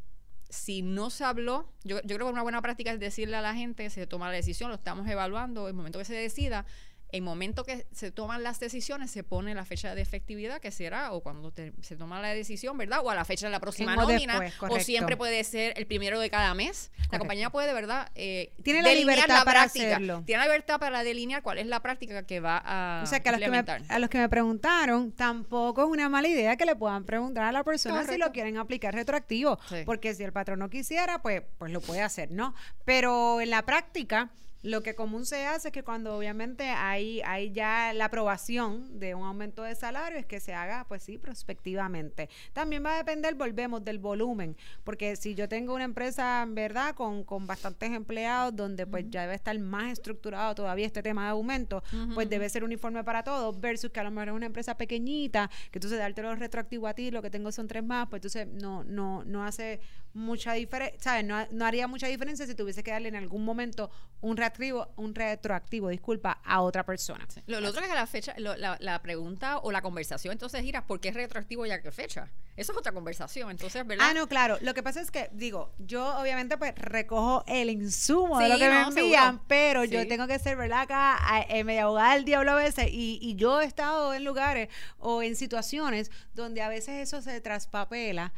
si 0.49 0.81
no 0.81 1.11
se 1.11 1.25
habló, 1.25 1.71
yo, 1.85 2.01
yo 2.01 2.17
creo 2.17 2.29
que 2.29 2.33
una 2.33 2.43
buena 2.43 2.63
práctica 2.63 2.91
es 2.91 2.99
decirle 2.99 3.37
a 3.37 3.43
la 3.43 3.55
gente, 3.55 3.91
se 3.91 4.07
toma 4.07 4.29
la 4.29 4.37
decisión, 4.37 4.71
lo 4.71 4.77
estamos 4.77 5.07
evaluando, 5.07 5.69
el 5.69 5.75
momento 5.75 5.99
que 5.99 6.07
se 6.07 6.15
decida, 6.15 6.65
el 7.13 7.23
momento 7.23 7.65
que 7.65 7.87
se 7.93 8.11
toman 8.11 8.43
las 8.43 8.61
decisiones 8.61 9.11
se 9.11 9.25
pone 9.25 9.55
la 9.55 9.65
fecha 9.65 9.95
de 9.95 10.03
efectividad 10.03 10.61
que 10.61 10.71
será 10.71 11.13
o 11.13 11.21
cuando 11.21 11.53
se 11.83 11.97
toma 11.97 12.21
la 12.21 12.29
decisión, 12.29 12.77
¿verdad? 12.79 13.01
O 13.03 13.11
a 13.11 13.15
la 13.15 13.25
fecha 13.25 13.47
de 13.47 13.53
la 13.53 13.61
próxima 13.61 13.97
nómina 13.97 14.53
o 14.61 14.81
siempre 14.81 15.17
puede 15.17 15.43
ser 15.45 15.75
el 15.77 15.87
primero 15.87 16.21
de 16.21 16.31
cada 16.31 16.55
mes. 16.55 16.91
La 17.11 17.19
compañía 17.19 17.51
puede, 17.51 17.73
¿verdad? 17.73 18.11
Eh, 18.15 18.53
tiene 18.63 18.83
la 18.83 18.95
libertad 18.95 19.45
para 19.45 19.63
hacerlo. 19.63 20.23
Tiene 20.27 20.41
la 20.41 20.47
libertad 20.47 20.79
para 20.79 21.03
delinear 21.03 21.43
cuál 21.43 21.59
es 21.59 21.67
la 21.67 21.81
práctica 21.81 22.25
que 22.25 22.41
va 22.41 22.63
a 22.65 23.03
O 23.03 23.07
sea, 23.07 23.21
que 23.21 23.29
a 23.29 23.33
los 23.33 23.41
que, 23.41 23.51
me, 23.51 23.65
a 23.89 23.99
los 23.99 24.11
que 24.11 24.19
me 24.19 24.29
preguntaron, 24.29 25.13
tampoco 25.13 25.83
es 25.83 25.89
una 25.89 26.09
mala 26.09 26.29
idea 26.29 26.57
que 26.57 26.65
le 26.65 26.77
puedan 26.77 27.05
preguntar 27.05 27.45
a 27.45 27.53
la 27.53 27.65
persona 27.65 28.05
si 28.07 28.17
lo 28.17 28.33
quieren 28.33 28.57
aplicar 28.57 28.95
retroactivo, 28.95 29.59
porque 29.85 30.15
si 30.15 30.23
el 30.23 30.33
patrón 30.33 30.59
no 30.59 30.71
quisiera, 30.71 31.21
pues 31.23 31.43
pues 31.59 31.73
lo 31.73 31.81
puede 31.81 32.03
hacer, 32.03 32.31
¿no? 32.31 32.55
Pero 32.85 33.41
en 33.41 33.51
la 33.51 33.63
práctica 33.63 34.31
lo 34.63 34.83
que 34.83 34.95
común 34.95 35.25
se 35.25 35.47
hace 35.47 35.69
es 35.69 35.73
que 35.73 35.83
cuando 35.83 36.17
obviamente 36.17 36.69
hay, 36.69 37.23
hay 37.23 37.51
ya 37.53 37.93
la 37.95 38.07
aprobación 38.07 38.99
de 38.99 39.15
un 39.15 39.25
aumento 39.27 39.63
de 39.63 39.75
salario 39.75 40.19
es 40.19 40.27
que 40.27 40.39
se 40.39 40.53
haga, 40.53 40.85
pues 40.87 41.03
sí, 41.03 41.17
prospectivamente. 41.17 42.29
También 42.53 42.85
va 42.85 42.95
a 42.95 42.97
depender, 42.99 43.35
volvemos, 43.35 43.83
del 43.85 43.99
volumen, 43.99 44.57
porque 44.85 45.17
si 45.17 45.35
yo 45.35 45.49
tengo 45.49 45.75
una 45.75 45.85
empresa, 45.85 46.45
¿verdad?, 46.49 46.95
con, 46.95 47.25
con 47.25 47.47
bastantes 47.47 47.91
empleados, 47.93 48.55
donde 48.55 48.87
pues 48.87 49.07
ya 49.09 49.23
debe 49.23 49.35
estar 49.35 49.59
más 49.59 49.93
estructurado 49.93 50.55
todavía 50.55 50.87
este 50.87 51.03
tema 51.03 51.25
de 51.25 51.31
aumento, 51.31 51.83
pues 52.15 52.29
debe 52.29 52.49
ser 52.49 52.63
uniforme 52.63 53.03
para 53.03 53.23
todos, 53.23 53.59
versus 53.59 53.91
que 53.91 54.01
a 54.01 54.05
lo 54.05 54.11
mejor 54.11 54.29
es 54.29 54.35
una 54.35 54.47
empresa 54.47 54.77
pequeñita, 54.77 55.51
que 55.71 55.79
entonces 55.79 55.99
darte 55.99 56.23
los 56.23 56.39
retroactivos 56.39 56.91
a 56.91 56.95
ti, 56.95 57.11
lo 57.11 57.23
que 57.23 57.31
tengo 57.31 57.51
son 57.51 57.67
tres 57.67 57.83
más, 57.83 58.09
pues 58.09 58.21
entonces 58.21 58.47
no, 58.63 58.85
no, 58.85 59.25
no 59.25 59.45
hace 59.45 59.81
mucha 60.13 60.53
diferencia, 60.53 61.01
¿sabes? 61.01 61.25
No, 61.25 61.47
no 61.51 61.65
haría 61.65 61.87
mucha 61.87 62.09
diferencia 62.09 62.47
si 62.47 62.55
tuviese 62.55 62.83
que 62.83 62.91
darle 62.91 63.09
en 63.09 63.17
algún 63.17 63.45
momento 63.45 63.91
un 64.21 64.37
retroactivo 64.37 64.50
un 64.97 65.15
retroactivo, 65.15 65.89
disculpa, 65.89 66.41
a 66.45 66.63
otra 66.63 66.85
persona. 66.85 67.27
Lo, 67.47 67.59
otro 67.59 67.83
es 67.83 67.89
que 67.89 67.95
la 67.95 68.07
fecha, 68.07 68.35
la, 68.39 69.03
pregunta 69.03 69.59
o 69.59 69.73
la 69.73 69.83
conversación 69.83 70.33
entonces 70.33 70.63
gira, 70.63 70.87
¿por 70.87 71.01
qué 71.01 71.09
es 71.09 71.15
retroactivo 71.15 71.67
y 71.67 71.71
a 71.71 71.83
qué 71.83 71.91
fecha? 71.91 72.31
Eso 72.57 72.73
es 72.73 72.79
otra 72.79 72.93
conversación, 72.93 73.51
entonces, 73.51 73.87
¿verdad? 73.87 74.09
Ah, 74.11 74.15
no, 74.15 74.29
claro. 74.29 74.59
Lo 74.61 74.75
que 74.75 74.83
pasa 74.83 75.01
es 75.01 75.11
que, 75.11 75.31
digo, 75.33 75.73
yo 75.79 76.19
obviamente 76.19 76.59
pues 76.59 76.75
recojo 76.75 77.45
el 77.47 77.71
insumo 77.71 78.39
de 78.39 78.49
lo 78.49 78.59
que 78.59 78.69
me 78.69 78.83
envían, 78.83 79.41
pero 79.47 79.85
yo 79.85 80.07
tengo 80.07 80.27
que 80.27 80.39
ser, 80.39 80.57
¿verdad? 80.57 80.83
Acá, 80.83 81.47
en 81.49 81.67
media 81.67 81.85
abogada 81.85 82.15
del 82.15 82.25
diablo 82.25 82.53
a 82.53 82.57
veces, 82.57 82.89
y, 82.91 83.19
y 83.23 83.37
yo 83.37 83.61
he 83.61 83.65
estado 83.65 84.13
en 84.13 84.25
lugares 84.25 84.69
o 84.99 85.23
en 85.23 85.37
situaciones 85.37 86.11
donde 86.35 86.63
a 86.63 86.69
veces 86.69 87.01
eso 87.01 87.23
se 87.23 87.41
traspapela 87.41 88.33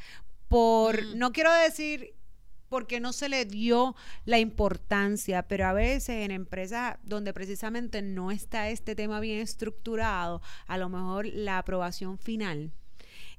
por, 0.53 1.03
mm. 1.03 1.19
no 1.19 1.33
quiero 1.33 1.51
decir 1.53 2.15
porque 2.73 3.01
no 3.01 3.13
se 3.13 3.29
le 3.29 3.45
dio 3.45 3.95
la 4.25 4.39
importancia, 4.39 5.43
pero 5.43 5.67
a 5.67 5.75
veces 5.75 6.25
en 6.25 6.31
empresas 6.31 6.97
donde 7.03 7.35
precisamente 7.35 8.01
no 8.01 8.31
está 8.31 8.71
este 8.71 8.95
tema 8.95 9.21
bien 9.21 9.41
estructurado, 9.41 10.41
a 10.67 10.79
lo 10.79 10.89
mejor 10.89 11.27
la 11.27 11.59
aprobación 11.59 12.17
final 12.17 12.73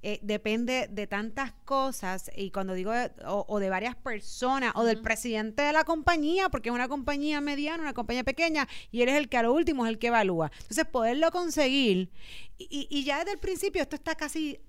eh, 0.04 0.20
depende 0.22 0.88
de 0.88 1.08
tantas 1.08 1.52
cosas 1.66 2.30
y 2.36 2.52
cuando 2.52 2.76
digo 2.76 2.92
o, 3.26 3.60
de 3.60 3.72
varias 3.72 3.96
personas 3.96 4.72
o 4.76 4.84
del 4.84 5.02
presidente 5.02 5.64
de 5.64 5.74
la 5.74 5.84
compañía, 5.84 6.50
porque 6.50 6.70
es 6.70 6.76
una 6.76 6.88
compañía 6.88 7.42
mediana, 7.42 7.82
una 7.82 7.96
compañía 7.96 8.24
pequeña 8.24 8.68
y 8.92 9.02
eres 9.02 9.16
el 9.16 9.30
que 9.30 9.38
a 9.38 9.42
lo 9.42 9.52
último 9.52 9.88
es 9.88 9.90
el 9.90 9.98
que 9.98 10.08
evalúa. 10.10 10.52
Entonces, 10.62 10.86
poderlo 10.86 11.32
conseguir 11.32 12.12
y, 12.60 12.88
y 12.88 13.04
ya 13.04 13.18
desde 13.18 13.32
el 13.32 13.40
principio 13.40 13.82
esto 13.82 13.96
está 13.96 14.14
casi 14.14 14.60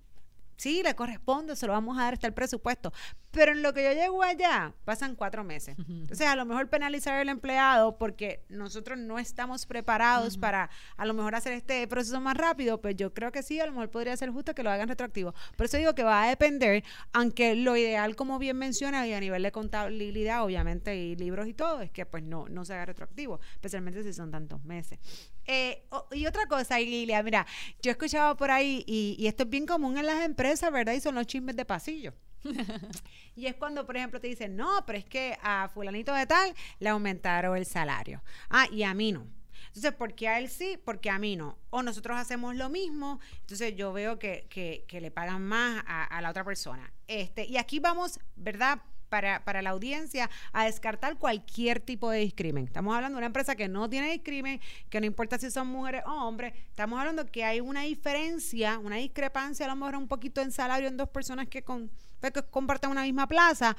Sí, 0.57 0.83
le 0.83 0.95
corresponde, 0.95 1.57
se 1.57 1.67
lo 1.67 1.73
vamos 1.73 1.99
a 1.99 2.05
dar 2.05 2.15
hasta 2.15 2.27
el 2.27 2.35
presupuesto. 2.35 2.93
Pero 3.35 3.53
en 3.53 3.63
lo 3.63 3.75
que 3.75 3.83
yo 3.83 3.93
llego 3.93 4.23
allá, 4.23 4.73
pasan 4.85 5.17
cuatro 5.17 5.43
meses. 5.43 5.77
Entonces, 5.89 6.27
a 6.27 6.37
lo 6.37 6.45
mejor 6.45 6.69
penalizar 6.69 7.15
al 7.15 7.29
empleado 7.29 7.99
porque 7.99 8.45
nosotros 8.49 8.99
no 8.99 9.19
estamos 9.19 9.67
preparados 9.67 10.39
para 10.39 10.71
a 10.97 11.05
lo 11.05 11.15
mejor 11.15 11.35
hacer 11.35 11.53
este 11.53 11.87
proceso 11.89 12.21
más 12.21 12.37
rápido, 12.37 12.81
pues 12.81 12.97
yo 12.97 13.13
creo 13.13 13.33
que 13.33 13.43
sí, 13.43 13.59
a 13.61 13.67
lo 13.67 13.73
mejor 13.73 13.91
podría 13.91 14.17
ser 14.17 14.31
justo 14.31 14.55
que 14.55 14.63
lo 14.63 14.71
hagan 14.71 14.89
retroactivo. 14.89 15.35
Por 15.57 15.67
eso 15.67 15.77
digo 15.77 15.95
que 15.95 16.05
va 16.05 16.23
a 16.23 16.29
depender, 16.29 16.85
aunque 17.13 17.57
lo 17.57 17.77
ideal, 17.77 18.15
como 18.15 18.39
bien 18.39 18.57
menciona, 18.57 19.07
y 19.07 19.13
a 19.13 19.21
nivel 19.21 19.43
de 19.43 19.53
contabilidad, 19.53 20.45
obviamente, 20.45 20.97
y 20.97 21.17
libros 21.17 21.49
y 21.49 21.55
todo, 21.55 21.81
es 21.81 21.91
que 21.91 22.07
pues 22.07 22.23
no, 22.23 22.49
no 22.49 22.65
se 22.65 22.75
haga 22.75 22.87
retroactivo, 22.87 23.41
especialmente 23.55 24.03
si 24.03 24.13
son 24.13 24.31
tantos 24.31 24.65
meses. 24.65 24.99
Eh, 25.47 25.87
y 26.13 26.27
otra 26.27 26.47
cosa, 26.47 26.79
Lilia, 26.79 27.23
mira, 27.23 27.47
yo 27.83 27.91
he 27.91 27.93
escuchado 27.93 28.37
por 28.37 28.51
ahí, 28.51 28.85
y, 28.87 29.27
esto 29.27 29.43
es 29.45 29.51
bien 29.51 29.67
común 29.67 29.99
en 29.99 30.07
las 30.07 30.25
empresas, 30.25 30.71
¿verdad? 30.71 30.93
Y 30.93 31.01
son 31.01 31.15
los 31.15 31.27
chismes 31.27 31.57
de 31.57 31.65
pasillo. 31.65 32.13
y 33.37 33.47
es 33.47 33.55
cuando, 33.55 33.87
por 33.87 33.97
ejemplo, 33.97 34.21
te 34.21 34.29
dicen, 34.29 34.57
no, 34.57 34.85
pero 34.87 34.99
es 34.99 35.05
que 35.05 35.37
a 35.43 35.69
fulanito 35.73 36.13
de 36.13 36.27
tal 36.27 36.55
le 36.79 36.89
aumentaron 36.89 37.57
el 37.57 37.67
salario. 37.67 38.23
Ah, 38.51 38.67
y 38.71 38.83
a 38.83 38.95
mí 38.95 39.13
no. 39.13 39.27
Entonces, 39.69 39.93
¿por 39.93 40.15
qué 40.15 40.29
a 40.29 40.39
él 40.39 40.49
sí? 40.49 40.79
Porque 40.85 41.11
a 41.11 41.19
mí 41.19 41.35
no. 41.35 41.59
O 41.71 41.83
nosotros 41.83 42.17
hacemos 42.17 42.55
lo 42.55 42.69
mismo, 42.69 43.19
entonces 43.41 43.75
yo 43.75 43.93
veo 43.93 44.19
que, 44.19 44.47
que, 44.49 45.01
le 45.01 45.11
pagan 45.11 45.43
más 45.43 45.83
a, 45.87 46.21
la 46.21 46.31
otra 46.31 46.45
persona. 46.45 46.93
Este, 47.09 47.45
y 47.47 47.57
aquí 47.57 47.81
vamos, 47.81 48.21
¿verdad? 48.37 48.81
para, 49.09 49.63
la 49.63 49.71
audiencia 49.71 50.29
a 50.53 50.65
descartar 50.65 51.19
cualquier 51.19 51.81
tipo 51.81 52.11
de 52.11 52.19
discrimen. 52.19 52.65
Estamos 52.65 52.95
hablando 52.95 53.17
de 53.17 53.21
una 53.21 53.27
empresa 53.27 53.55
que 53.55 53.69
no 53.69 53.89
tiene 53.89 54.11
discrimen, 54.11 54.61
que 54.91 55.01
no 55.01 55.07
importa 55.07 55.39
si 55.39 55.51
son 55.51 55.69
mujeres 55.69 56.03
o 56.07 56.13
hombres. 56.13 56.55
Estamos 56.69 56.99
hablando 56.99 57.27
que 57.27 57.45
hay 57.45 57.61
una 57.61 57.83
diferencia, 57.83 58.79
una 58.79 58.97
discrepancia, 58.97 59.67
a 59.67 59.69
lo 59.69 59.77
mejor 59.77 59.97
un 59.97 60.09
poquito 60.09 60.41
en 60.41 60.51
salario 60.51 60.89
en 60.89 60.97
dos 60.97 61.09
personas 61.09 61.49
que, 61.49 61.63
con, 61.63 61.91
que 62.33 62.43
comparten 62.43 62.91
una 62.91 63.03
misma 63.03 63.27
plaza 63.27 63.77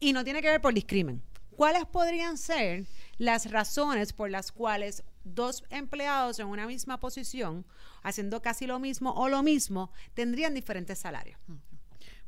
y 0.00 0.12
no 0.12 0.24
tiene 0.24 0.42
que 0.42 0.50
ver 0.50 0.60
por 0.60 0.74
discrimen. 0.74 1.22
¿Cuáles 1.50 1.84
podrían 1.86 2.36
ser 2.36 2.86
las 3.16 3.50
razones 3.50 4.12
por 4.12 4.30
las 4.30 4.50
cuales 4.50 5.04
dos 5.22 5.62
empleados 5.70 6.38
en 6.38 6.48
una 6.48 6.66
misma 6.66 6.98
posición, 6.98 7.64
haciendo 8.02 8.42
casi 8.42 8.66
lo 8.66 8.80
mismo 8.80 9.12
o 9.12 9.28
lo 9.28 9.42
mismo, 9.42 9.92
tendrían 10.14 10.54
diferentes 10.54 10.98
salarios? 10.98 11.38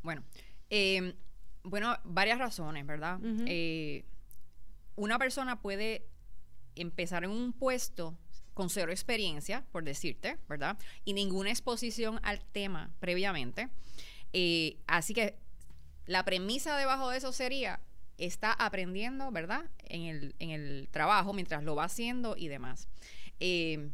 Bueno, 0.02 0.22
eh, 0.70 1.14
bueno, 1.64 1.96
varias 2.04 2.38
razones, 2.38 2.86
¿verdad? 2.86 3.18
Eh, 3.46 4.04
una 4.94 5.18
persona 5.18 5.60
puede 5.60 6.06
empezar 6.76 7.24
en 7.24 7.30
un 7.30 7.52
puesto 7.52 8.16
con 8.54 8.70
cero 8.70 8.92
experiencia, 8.92 9.66
por 9.72 9.84
decirte, 9.84 10.38
¿verdad? 10.48 10.78
Y 11.04 11.12
ninguna 11.12 11.50
exposición 11.50 12.20
al 12.22 12.44
tema 12.44 12.90
previamente. 13.00 13.68
Eh, 14.32 14.78
así 14.86 15.12
que 15.12 15.38
la 16.06 16.24
premisa 16.24 16.76
debajo 16.76 17.10
de 17.10 17.18
eso 17.18 17.32
sería, 17.32 17.80
está 18.18 18.52
aprendiendo, 18.52 19.30
¿verdad? 19.30 19.64
En 19.84 20.50
el, 20.50 20.88
trabajo 20.90 21.32
mientras 21.32 21.62
lo 21.62 21.74
va 21.74 21.84
haciendo 21.84 22.36
y 22.36 22.48
demás. 22.48 22.88
Eh, 23.40 23.90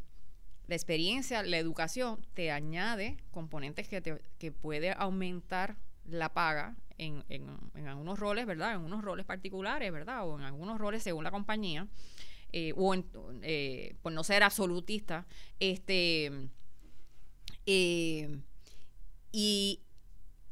la 0.68 0.77
experiencia, 0.77 1.42
la 1.42 1.59
educación 1.59 2.25
te 2.35 2.51
añade 2.51 3.16
componentes 3.31 3.88
que, 3.88 4.01
te, 4.01 4.22
que 4.38 4.53
puede 4.53 4.92
aumentar 4.92 5.77
la 6.07 6.33
paga 6.33 6.77
en, 6.98 7.25
en, 7.29 7.87
algunos 7.87 8.18
roles, 8.18 8.46
¿verdad? 8.46 8.75
En 8.75 8.81
unos 8.81 9.03
roles 9.03 9.27
particulares, 9.27 9.90
¿verdad? 9.92 10.27
O 10.27 10.38
en 10.38 10.44
algunos 10.44 10.79
roles 10.79 11.03
según 11.03 11.25
la 11.25 11.31
compañía, 11.31 11.88
eh, 12.53 12.72
o 12.77 12.94
eh, 13.42 13.96
por 14.03 14.12
no 14.12 14.25
ser 14.25 14.42
absolutista, 14.42 15.27
este, 15.59 16.31
eh, 17.66 18.40
y 19.33 19.81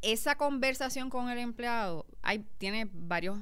esa 0.02 0.36
conversación 0.36 1.10
con 1.10 1.28
el 1.30 1.38
empleado 1.38 2.06
hay, 2.22 2.40
tiene 2.58 2.88
varios, 2.92 3.38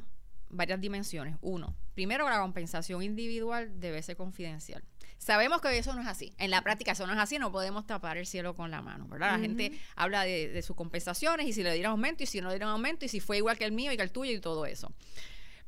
varias 0.49 0.81
dimensiones. 0.81 1.37
Uno, 1.41 1.75
primero 1.95 2.29
la 2.29 2.41
compensación 2.41 3.03
individual 3.03 3.81
debe 3.81 4.03
ser 4.03 4.17
confidencial. 4.17 4.83
Sabemos 5.19 5.61
que 5.61 5.77
eso 5.77 5.95
no 5.95 6.01
es 6.01 6.07
así. 6.07 6.33
En 6.39 6.51
la 6.51 6.63
práctica 6.63 6.93
eso 6.93 7.07
no 7.07 7.13
es 7.13 7.19
así, 7.19 7.39
no 7.39 7.51
podemos 7.51 7.87
tapar 7.87 8.17
el 8.17 8.27
cielo 8.27 8.55
con 8.55 8.71
la 8.71 8.83
mano, 8.83 9.09
¿verdad? 9.09 9.33
La 9.33 9.39
gente 9.39 9.79
habla 9.97 10.23
de, 10.23 10.63
sus 10.63 10.77
compensaciones 10.77 11.47
y 11.47 11.53
si 11.53 11.63
le 11.63 11.75
dieron 11.75 11.93
aumento 11.93 12.23
y 12.23 12.27
si 12.27 12.41
no 12.41 12.49
le 12.49 12.55
dieron 12.55 12.71
aumento 12.71 13.05
y 13.05 13.09
si 13.09 13.21
fue 13.21 13.39
igual 13.39 13.59
que 13.59 13.65
el 13.65 13.73
mío 13.73 13.93
y 13.93 13.97
que 13.97 14.03
el 14.03 14.13
tuyo 14.13 14.33
y 14.33 14.41
todo 14.41 14.65
eso. 14.65 14.93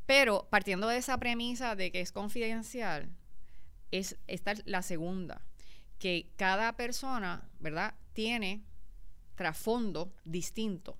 Pero 0.06 0.46
partiendo 0.50 0.88
de 0.88 0.96
esa 0.96 1.18
premisa 1.18 1.74
de 1.76 1.90
que 1.90 2.00
es 2.00 2.12
confidencial, 2.12 3.10
es 3.90 4.16
esta 4.28 4.54
la 4.64 4.82
segunda, 4.82 5.42
que 5.98 6.30
cada 6.36 6.76
persona, 6.76 7.48
¿verdad? 7.58 7.94
Tiene 8.12 8.62
trasfondo 9.40 10.12
distinto, 10.26 10.98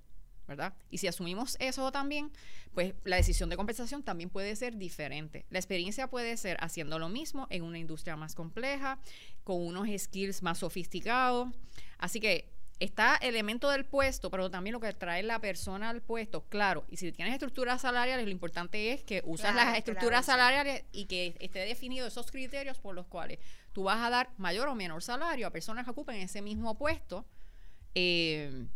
¿verdad? 0.49 0.73
Y 0.89 0.97
si 0.97 1.07
asumimos 1.07 1.59
eso 1.61 1.93
también, 1.93 2.33
pues 2.73 2.95
la 3.05 3.17
decisión 3.17 3.51
de 3.51 3.57
compensación 3.59 4.03
también 4.03 4.31
puede 4.31 4.57
ser 4.57 4.79
diferente. 4.79 5.45
La 5.51 5.59
experiencia 5.59 6.09
puede 6.09 6.39
ser 6.39 6.57
haciendo 6.61 6.99
lo 6.99 7.11
mismo 7.11 7.47
en 7.51 7.63
una 7.65 7.79
industria 7.79 8.17
más 8.17 8.35
compleja, 8.35 8.99
con 9.45 9.61
unos 9.61 9.89
skills 9.95 10.43
más 10.43 10.57
sofisticados. 10.57 11.51
Así 11.99 12.19
que 12.19 12.51
está 12.79 13.17
el 13.17 13.35
elemento 13.35 13.69
del 13.69 13.85
puesto, 13.85 14.31
pero 14.31 14.51
también 14.51 14.73
lo 14.73 14.81
que 14.81 14.91
trae 14.95 15.23
la 15.23 15.39
persona 15.39 15.91
al 15.91 16.01
puesto, 16.01 16.47
claro. 16.49 16.87
Y 16.89 16.97
si 16.97 17.13
tienes 17.13 17.35
estructuras 17.35 17.83
salariales, 17.83 18.25
lo 18.25 18.33
importante 18.33 18.95
es 18.95 19.03
que 19.03 19.23
usas 19.27 19.55
las 19.55 19.77
estructuras 19.77 20.25
salariales 20.25 20.85
y 20.93 21.05
que 21.05 21.37
esté 21.41 21.59
definido 21.59 22.07
esos 22.07 22.31
criterios 22.31 22.79
por 22.79 22.95
los 22.95 23.07
cuales 23.07 23.39
tú 23.75 23.83
vas 23.83 23.99
a 23.99 24.09
dar 24.09 24.31
mayor 24.39 24.67
o 24.69 24.75
menor 24.75 25.03
salario 25.03 25.47
a 25.47 25.51
personas 25.51 25.85
que 25.85 25.91
ocupen 25.91 26.17
ese 26.17 26.41
mismo 26.41 26.79
puesto. 26.79 27.27
Eh, 27.95 28.67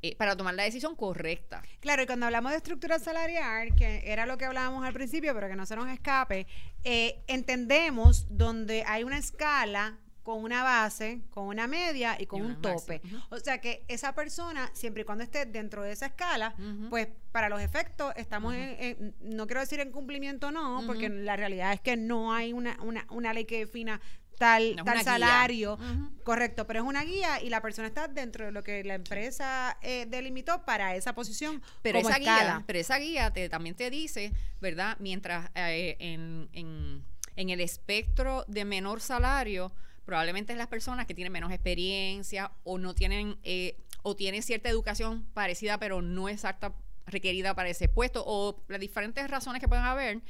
eh, 0.00 0.14
para 0.16 0.36
tomar 0.36 0.54
la 0.54 0.62
decisión 0.62 0.94
correcta. 0.94 1.60
Claro, 1.80 2.02
y 2.02 2.06
cuando 2.06 2.26
hablamos 2.26 2.52
de 2.52 2.58
estructura 2.58 3.00
salarial, 3.00 3.74
que 3.74 4.02
era 4.04 4.26
lo 4.26 4.38
que 4.38 4.44
hablábamos 4.44 4.84
al 4.84 4.92
principio, 4.92 5.34
pero 5.34 5.48
que 5.48 5.56
no 5.56 5.66
se 5.66 5.74
nos 5.74 5.88
escape, 5.88 6.46
eh, 6.84 7.20
entendemos 7.26 8.26
donde 8.30 8.84
hay 8.86 9.02
una 9.02 9.18
escala 9.18 9.98
con 10.22 10.44
una 10.44 10.62
base, 10.62 11.22
con 11.30 11.48
una 11.48 11.66
media 11.66 12.16
y 12.20 12.26
con 12.26 12.42
un 12.42 12.60
tope. 12.60 13.00
O 13.30 13.40
sea 13.40 13.60
que 13.60 13.84
esa 13.88 14.14
persona, 14.14 14.70
siempre 14.72 15.02
y 15.02 15.04
cuando 15.04 15.24
esté 15.24 15.46
dentro 15.46 15.82
de 15.82 15.90
esa 15.90 16.06
escala, 16.06 16.54
pues 16.90 17.08
para 17.32 17.48
los 17.48 17.60
efectos 17.60 18.12
estamos 18.14 18.54
en, 18.54 19.16
no 19.20 19.46
quiero 19.46 19.60
decir 19.60 19.80
en 19.80 19.90
cumplimiento 19.90 20.52
no, 20.52 20.82
porque 20.86 21.08
la 21.08 21.34
realidad 21.36 21.72
es 21.72 21.80
que 21.80 21.96
no 21.96 22.32
hay 22.34 22.52
una, 22.52 22.76
una, 22.82 23.06
una 23.08 23.32
ley 23.32 23.46
que 23.46 23.60
defina 23.60 24.02
tal, 24.38 24.76
tal 24.84 25.02
salario. 25.02 25.78
Correcto, 26.22 26.66
pero 26.66 26.80
es 26.80 26.86
una 26.86 27.04
guía 27.04 27.42
y 27.42 27.48
la 27.50 27.60
persona 27.60 27.88
está 27.88 28.08
dentro 28.08 28.46
de 28.46 28.52
lo 28.52 28.62
que 28.62 28.84
la 28.84 28.94
empresa 28.94 29.76
eh, 29.82 30.06
delimitó 30.08 30.64
para 30.64 30.94
esa 30.96 31.14
posición. 31.14 31.62
Pero 31.82 31.98
esa 31.98 32.18
guía, 32.18 32.62
pero 32.66 32.78
esa 32.78 32.98
guía 32.98 33.30
te, 33.32 33.48
también 33.48 33.74
te 33.74 33.90
dice, 33.90 34.32
¿verdad? 34.60 34.96
Mientras 35.00 35.50
eh, 35.54 35.96
en, 35.98 36.48
en, 36.52 37.04
en 37.36 37.50
el 37.50 37.60
espectro 37.60 38.44
de 38.48 38.64
menor 38.64 39.00
salario, 39.00 39.72
probablemente 40.08 40.52
es 40.54 40.58
las 40.58 40.68
personas 40.68 41.06
que 41.06 41.12
tienen 41.12 41.32
menos 41.32 41.52
experiencia 41.52 42.50
o 42.64 42.78
no 42.78 42.94
tienen 42.94 43.36
eh, 43.42 43.76
o 44.02 44.16
tienen 44.16 44.42
cierta 44.42 44.70
educación 44.70 45.26
parecida 45.34 45.78
pero 45.78 46.00
no 46.00 46.30
exacta 46.30 46.72
requerida 47.04 47.54
para 47.54 47.68
ese 47.68 47.90
puesto 47.90 48.24
o 48.26 48.64
las 48.68 48.80
diferentes 48.80 49.28
razones 49.28 49.60
que 49.60 49.68
pueden 49.68 49.84
haber 49.84 50.22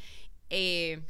eh, 0.50 1.00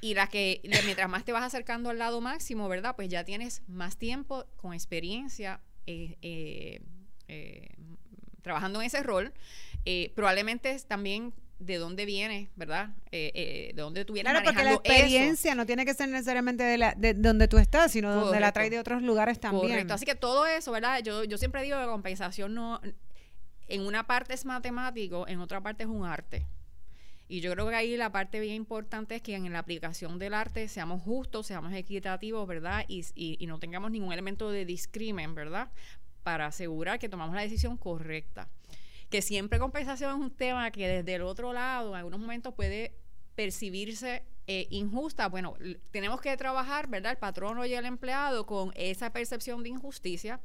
y 0.00 0.14
las 0.14 0.28
que 0.28 0.60
mientras 0.84 1.08
más 1.08 1.24
te 1.24 1.32
vas 1.32 1.42
acercando 1.42 1.90
al 1.90 1.98
lado 1.98 2.20
máximo, 2.20 2.68
¿verdad? 2.68 2.96
Pues 2.96 3.08
ya 3.08 3.24
tienes 3.24 3.62
más 3.66 3.96
tiempo 3.96 4.44
con 4.56 4.74
experiencia 4.74 5.60
eh, 5.86 6.16
eh, 6.22 6.82
eh, 7.28 7.68
trabajando 8.42 8.80
en 8.80 8.86
ese 8.86 9.02
rol. 9.02 9.32
probablemente 10.14 10.78
también 10.86 11.32
de 11.58 11.78
dónde 11.78 12.04
viene, 12.04 12.50
¿verdad? 12.54 12.90
de 13.10 13.72
dónde 13.74 14.04
tú 14.04 14.12
vienes 14.12 14.30
Claro, 14.30 14.44
porque 14.44 14.62
la 14.62 14.74
experiencia 14.74 15.54
no 15.54 15.64
tiene 15.64 15.86
que 15.86 15.94
ser 15.94 16.08
necesariamente 16.10 16.62
de, 16.62 16.76
la, 16.76 16.94
de 16.94 17.14
donde 17.14 17.48
tú 17.48 17.56
estás, 17.56 17.92
sino 17.92 18.14
donde 18.14 18.40
la 18.40 18.52
traes 18.52 18.70
de 18.70 18.78
otros 18.78 19.02
lugares 19.02 19.40
también. 19.40 19.68
Correcto. 19.68 19.94
Así 19.94 20.04
que 20.04 20.14
todo 20.14 20.46
eso, 20.46 20.70
¿verdad? 20.72 21.02
Yo, 21.02 21.24
yo 21.24 21.38
siempre 21.38 21.62
digo 21.62 21.78
que 21.80 21.86
compensación 21.86 22.54
no... 22.54 22.80
En 23.68 23.80
una 23.80 24.06
parte 24.06 24.32
es 24.34 24.44
matemático, 24.44 25.26
en 25.26 25.40
otra 25.40 25.60
parte 25.60 25.82
es 25.82 25.88
un 25.88 26.04
arte. 26.04 26.46
Y 27.28 27.40
yo 27.40 27.52
creo 27.52 27.68
que 27.68 27.74
ahí 27.74 27.96
la 27.96 28.12
parte 28.12 28.38
bien 28.38 28.54
importante 28.54 29.16
es 29.16 29.22
que 29.22 29.34
en 29.34 29.52
la 29.52 29.58
aplicación 29.58 30.18
del 30.18 30.34
arte 30.34 30.68
seamos 30.68 31.02
justos, 31.02 31.46
seamos 31.46 31.72
equitativos, 31.72 32.46
¿verdad? 32.46 32.84
Y, 32.86 33.04
y, 33.14 33.46
no 33.46 33.58
tengamos 33.58 33.90
ningún 33.90 34.12
elemento 34.12 34.50
de 34.50 34.64
discrimen, 34.64 35.34
¿verdad? 35.34 35.70
Para 36.22 36.46
asegurar 36.46 36.98
que 36.98 37.08
tomamos 37.08 37.34
la 37.34 37.42
decisión 37.42 37.76
correcta. 37.76 38.48
Que 39.10 39.22
siempre 39.22 39.58
compensación 39.58 40.10
es 40.10 40.16
un 40.16 40.30
tema 40.30 40.70
que 40.70 40.86
desde 40.86 41.14
el 41.14 41.22
otro 41.22 41.52
lado, 41.52 41.90
en 41.90 41.96
algunos 41.96 42.20
momentos 42.20 42.54
puede 42.54 42.94
percibirse 43.34 44.22
eh, 44.46 44.68
injusta. 44.70 45.28
Bueno, 45.28 45.54
tenemos 45.90 46.20
que 46.20 46.36
trabajar, 46.36 46.88
¿verdad? 46.88 47.12
El 47.12 47.18
patrono 47.18 47.66
y 47.66 47.74
el 47.74 47.86
empleado 47.86 48.46
con 48.46 48.72
esa 48.76 49.12
percepción 49.12 49.64
de 49.64 49.70
injusticia 49.70 50.40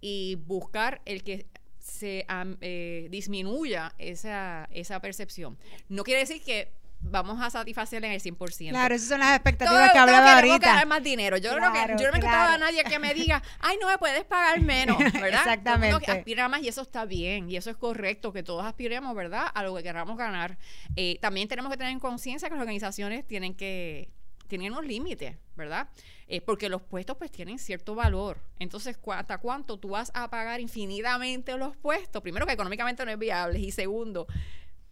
y 0.00 0.34
buscar 0.34 1.00
el 1.04 1.22
que 1.22 1.46
se 1.86 2.26
eh, 2.60 3.08
disminuya 3.10 3.92
esa, 3.98 4.68
esa 4.72 5.00
percepción. 5.00 5.56
No 5.88 6.02
quiere 6.02 6.20
decir 6.20 6.42
que 6.42 6.72
vamos 7.00 7.40
a 7.40 7.50
satisfacer 7.50 8.04
en 8.04 8.12
el 8.12 8.20
100%. 8.20 8.70
Claro, 8.70 8.94
esas 8.94 9.08
son 9.08 9.20
las 9.20 9.34
expectativas 9.34 9.92
que 9.92 9.98
hablaba 9.98 10.34
ahorita. 10.34 10.58
Que 10.58 10.66
ganar 10.66 10.86
más 10.86 11.02
dinero. 11.02 11.36
Yo 11.36 11.50
creo 11.54 11.72
que 11.72 12.02
yo 12.02 12.06
no 12.08 12.12
me 12.12 12.20
claro. 12.20 12.54
a 12.54 12.58
nadie 12.58 12.82
que 12.84 12.98
me 12.98 13.14
diga, 13.14 13.42
"Ay, 13.60 13.76
no 13.80 13.86
me 13.86 13.98
puedes 13.98 14.24
pagar 14.24 14.60
menos", 14.60 14.98
¿verdad? 15.12 15.40
Exactamente. 15.40 16.04
Que 16.04 16.10
aspira 16.10 16.48
más 16.48 16.62
y 16.62 16.68
eso 16.68 16.82
está 16.82 17.04
bien 17.04 17.50
y 17.50 17.56
eso 17.56 17.70
es 17.70 17.76
correcto 17.76 18.32
que 18.32 18.42
todos 18.42 18.64
aspiremos, 18.64 19.14
¿verdad? 19.14 19.46
A 19.54 19.62
lo 19.62 19.74
que 19.76 19.82
queramos 19.82 20.16
ganar. 20.16 20.58
Eh, 20.96 21.18
también 21.20 21.48
tenemos 21.48 21.70
que 21.70 21.78
tener 21.78 21.92
en 21.92 22.00
conciencia 22.00 22.48
que 22.48 22.54
las 22.54 22.62
organizaciones 22.62 23.26
tienen 23.26 23.54
que 23.54 24.08
tienen 24.46 24.72
unos 24.72 24.86
límites, 24.86 25.36
¿verdad? 25.56 25.88
Eh, 26.28 26.40
porque 26.40 26.68
los 26.68 26.82
puestos 26.82 27.16
pues 27.16 27.30
tienen 27.30 27.58
cierto 27.58 27.94
valor. 27.94 28.38
Entonces, 28.58 28.98
¿hasta 29.12 29.38
cuánto 29.38 29.78
tú 29.78 29.90
vas 29.90 30.10
a 30.14 30.28
pagar 30.30 30.60
infinitamente 30.60 31.56
los 31.56 31.76
puestos? 31.76 32.22
Primero 32.22 32.46
que 32.46 32.52
económicamente 32.52 33.04
no 33.04 33.10
es 33.10 33.18
viable 33.18 33.58
y 33.58 33.70
segundo, 33.70 34.26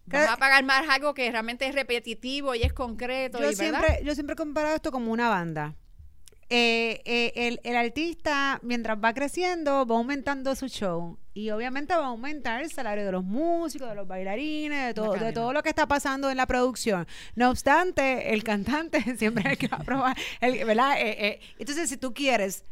vas 0.05 0.29
a 0.29 0.37
pagar 0.37 0.63
más 0.63 0.87
algo 0.89 1.13
que 1.13 1.31
realmente 1.31 1.67
es 1.67 1.75
repetitivo 1.75 2.55
y 2.55 2.63
es 2.63 2.73
concreto. 2.73 3.39
Yo, 3.39 3.51
siempre, 3.53 4.01
yo 4.03 4.13
siempre 4.13 4.33
he 4.33 4.37
comparado 4.37 4.75
esto 4.75 4.91
como 4.91 5.11
una 5.11 5.29
banda. 5.29 5.75
Eh, 6.49 7.01
eh, 7.05 7.33
el, 7.35 7.59
el, 7.63 7.75
artista, 7.75 8.59
mientras 8.61 8.97
va 9.03 9.13
creciendo, 9.13 9.85
va 9.85 9.95
aumentando 9.95 10.53
su 10.55 10.67
show. 10.67 11.17
Y 11.33 11.49
obviamente 11.49 11.95
va 11.95 12.03
a 12.03 12.07
aumentar 12.07 12.61
el 12.61 12.71
salario 12.71 13.03
de 13.03 13.11
los 13.11 13.23
músicos, 13.23 13.89
de 13.89 13.95
los 13.95 14.07
bailarines, 14.07 14.87
de 14.87 14.93
todo, 14.93 15.13
de 15.13 15.33
todo 15.33 15.51
lo 15.53 15.63
que 15.63 15.69
está 15.69 15.87
pasando 15.87 16.29
en 16.29 16.37
la 16.37 16.45
producción. 16.45 17.07
No 17.35 17.49
obstante, 17.49 18.33
el 18.33 18.43
cantante 18.43 19.01
siempre 19.17 19.49
hay 19.49 19.57
que 19.57 19.67
probar, 19.67 20.15
¿verdad? 20.39 20.95
Eh, 20.99 21.39
entonces, 21.57 21.89
si 21.89 21.97
tú 21.97 22.13
quieres 22.13 22.63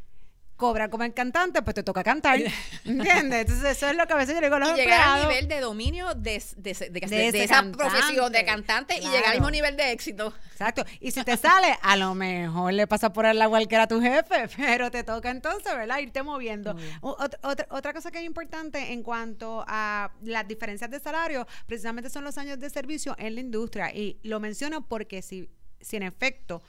cobra 0.64 0.88
como 0.88 1.04
el 1.04 1.14
cantante, 1.14 1.62
pues 1.62 1.76
te 1.76 1.84
toca 1.84 2.06
cantar. 2.06 2.40
¿Entiendes? 2.86 3.42
Entonces, 3.42 3.66
eso 3.76 3.90
es 3.90 3.98
lo 3.98 4.08
que 4.08 4.14
a 4.14 4.16
veces 4.16 4.34
yo 4.34 4.40
digo 4.40 4.56
a 4.56 4.60
los 4.60 4.70
y 4.72 4.76
llegar 4.76 5.02
al 5.02 5.28
nivel 5.28 5.50
de 5.50 5.60
dominio 5.60 6.16
de, 6.16 6.38
esa 6.38 7.64
profesión 7.64 8.32
de 8.32 8.46
cantante 8.46 8.96
y 8.96 9.02
llegar 9.02 9.26
al 9.26 9.34
mismo 9.34 9.52
nivel 9.52 9.76
de 9.76 9.92
éxito. 9.92 10.34
Exacto. 10.54 10.86
Y 11.02 11.12
si 11.12 11.22
te 11.26 11.36
sale, 11.36 11.78
a 11.82 11.98
lo 11.98 12.16
mejor 12.16 12.72
le 12.72 12.88
pasa 12.88 13.12
por 13.12 13.26
el 13.26 13.42
agua 13.42 13.60
que 13.66 13.76
era 13.76 13.88
tu 13.88 14.00
jefe, 14.00 14.48
pero 14.56 14.90
te 14.90 15.04
toca 15.04 15.32
entonces, 15.32 15.76
¿verdad? 15.76 16.00
Irte 16.00 16.24
moviendo. 16.24 16.78
Otra, 17.02 17.68
otra 17.70 17.92
cosa 17.92 18.10
que 18.10 18.20
es 18.20 18.26
importante 18.26 18.94
en 18.94 19.04
cuanto 19.04 19.66
a 19.68 20.14
las 20.22 20.48
diferencias 20.48 20.90
de 20.90 21.02
salario, 21.02 21.46
precisamente 21.68 22.10
son 22.10 22.24
los 22.24 22.38
años 22.38 22.58
de 22.58 22.70
servicio 22.70 23.18
en 23.20 23.36
la 23.36 23.42
industria. 23.42 23.94
Y 23.94 24.18
lo 24.24 24.40
menciono 24.40 24.88
porque 24.88 25.22
si, 25.22 25.50
si 25.82 25.98
en 25.98 26.04
efecto 26.04 26.62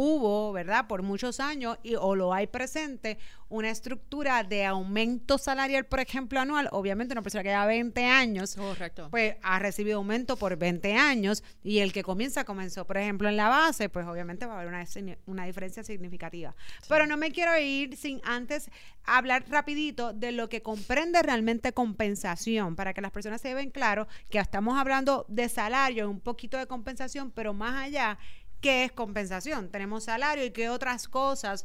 hubo, 0.00 0.52
¿verdad? 0.52 0.86
Por 0.86 1.02
muchos 1.02 1.40
años 1.40 1.76
y 1.82 1.96
o 1.96 2.14
lo 2.14 2.32
hay 2.32 2.46
presente 2.46 3.18
una 3.48 3.68
estructura 3.70 4.44
de 4.44 4.64
aumento 4.64 5.38
salarial, 5.38 5.86
por 5.86 5.98
ejemplo, 5.98 6.38
anual. 6.38 6.68
Obviamente 6.70 7.14
una 7.14 7.22
persona 7.22 7.42
que 7.42 7.48
lleva 7.48 7.66
20 7.66 8.04
años, 8.04 8.54
Correcto. 8.54 9.08
pues 9.10 9.34
ha 9.42 9.58
recibido 9.58 9.96
aumento 9.96 10.36
por 10.36 10.56
20 10.56 10.94
años 10.94 11.42
y 11.64 11.80
el 11.80 11.92
que 11.92 12.04
comienza 12.04 12.44
comenzó, 12.44 12.86
por 12.86 12.96
ejemplo, 12.96 13.28
en 13.28 13.36
la 13.36 13.48
base, 13.48 13.88
pues 13.88 14.06
obviamente 14.06 14.46
va 14.46 14.52
a 14.52 14.60
haber 14.60 14.68
una, 14.68 14.84
una 15.26 15.46
diferencia 15.46 15.82
significativa. 15.82 16.54
Pero 16.88 17.06
no 17.06 17.16
me 17.16 17.32
quiero 17.32 17.58
ir 17.58 17.96
sin 17.96 18.20
antes 18.22 18.70
hablar 19.04 19.46
rapidito 19.48 20.12
de 20.12 20.30
lo 20.30 20.48
que 20.48 20.62
comprende 20.62 21.20
realmente 21.22 21.72
compensación, 21.72 22.76
para 22.76 22.94
que 22.94 23.00
las 23.00 23.10
personas 23.10 23.40
se 23.40 23.52
vean 23.52 23.70
claro 23.70 24.06
que 24.30 24.38
estamos 24.38 24.78
hablando 24.78 25.26
de 25.28 25.48
salario, 25.48 26.08
un 26.08 26.20
poquito 26.20 26.56
de 26.56 26.66
compensación, 26.66 27.32
pero 27.32 27.52
más 27.52 27.82
allá 27.82 28.18
qué 28.60 28.84
es 28.84 28.92
compensación. 28.92 29.70
Tenemos 29.70 30.04
salario 30.04 30.44
y 30.44 30.50
qué 30.50 30.68
otras 30.68 31.08
cosas 31.08 31.64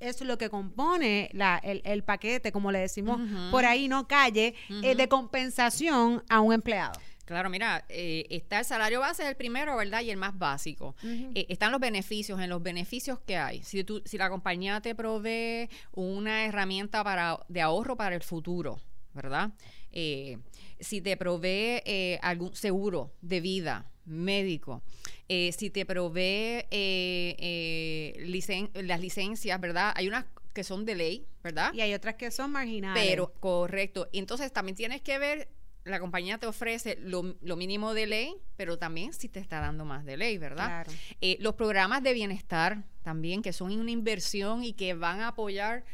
es 0.00 0.20
lo 0.20 0.38
que 0.38 0.50
compone 0.50 1.30
la, 1.32 1.58
el, 1.58 2.02
paquete, 2.02 2.52
como 2.52 2.72
le 2.72 2.80
decimos 2.80 3.20
por 3.50 3.64
ahí, 3.64 3.88
no 3.88 4.06
calle, 4.06 4.54
eh, 4.82 4.94
de 4.94 5.08
compensación 5.08 6.22
a 6.28 6.40
un 6.40 6.52
empleado. 6.52 6.98
Claro, 7.24 7.48
mira, 7.48 7.84
eh, 7.88 8.26
está 8.28 8.58
el 8.58 8.64
salario 8.64 8.98
base, 8.98 9.26
el 9.28 9.36
primero, 9.36 9.76
¿verdad? 9.76 10.00
Y 10.00 10.10
el 10.10 10.16
más 10.16 10.36
básico. 10.36 10.96
Eh, 11.04 11.46
están 11.48 11.70
los 11.70 11.80
beneficios, 11.80 12.40
en 12.40 12.50
los 12.50 12.60
beneficios 12.60 13.20
que 13.20 13.36
hay. 13.36 13.62
Si, 13.62 13.84
tú, 13.84 14.02
si 14.04 14.18
la 14.18 14.28
compañía 14.28 14.80
te 14.80 14.96
provee 14.96 15.68
una 15.92 16.44
herramienta 16.44 17.04
para, 17.04 17.38
de 17.48 17.60
ahorro 17.60 17.96
para 17.96 18.16
el 18.16 18.22
futuro, 18.22 18.80
¿verdad? 19.14 19.50
si 19.92 21.00
te 21.00 21.16
provee 21.16 22.18
algún 22.22 22.54
seguro 22.54 23.12
de 23.20 23.40
vida, 23.40 23.90
médico, 24.04 24.82
eh, 25.32 25.52
si 25.52 25.70
te 25.70 25.86
provee 25.86 26.66
eh, 26.72 27.36
eh, 27.38 28.72
las 28.82 29.00
licencias, 29.00 29.60
¿verdad? 29.60 29.92
Hay 29.94 30.08
unas 30.08 30.24
que 30.52 30.64
son 30.64 30.84
de 30.84 30.96
ley, 30.96 31.24
¿verdad? 31.44 31.72
Y 31.72 31.82
hay 31.82 31.94
otras 31.94 32.16
que 32.16 32.32
son 32.32 32.50
marginales. 32.50 33.00
Pero, 33.00 33.32
correcto. 33.38 34.08
Entonces 34.12 34.52
también 34.52 34.74
tienes 34.74 35.02
que 35.02 35.20
ver, 35.20 35.48
la 35.84 36.00
compañía 36.00 36.38
te 36.38 36.48
ofrece 36.48 36.98
lo, 37.00 37.22
mínimo 37.54 37.94
de 37.94 38.08
ley, 38.08 38.34
pero 38.56 38.76
también 38.76 39.12
si 39.12 39.28
te 39.28 39.38
está 39.38 39.60
dando 39.60 39.84
más 39.84 40.04
de 40.04 40.16
ley, 40.16 40.36
¿verdad? 40.36 40.84
Claro. 40.84 40.92
los 41.38 41.54
programas 41.54 42.02
de 42.02 42.12
bienestar 42.12 42.82
también, 43.04 43.40
que 43.40 43.52
son 43.52 43.70
una 43.78 43.92
inversión 43.92 44.64
y 44.64 44.72
que 44.72 44.94
van 44.94 45.20
a 45.20 45.28
apoyar 45.28 45.84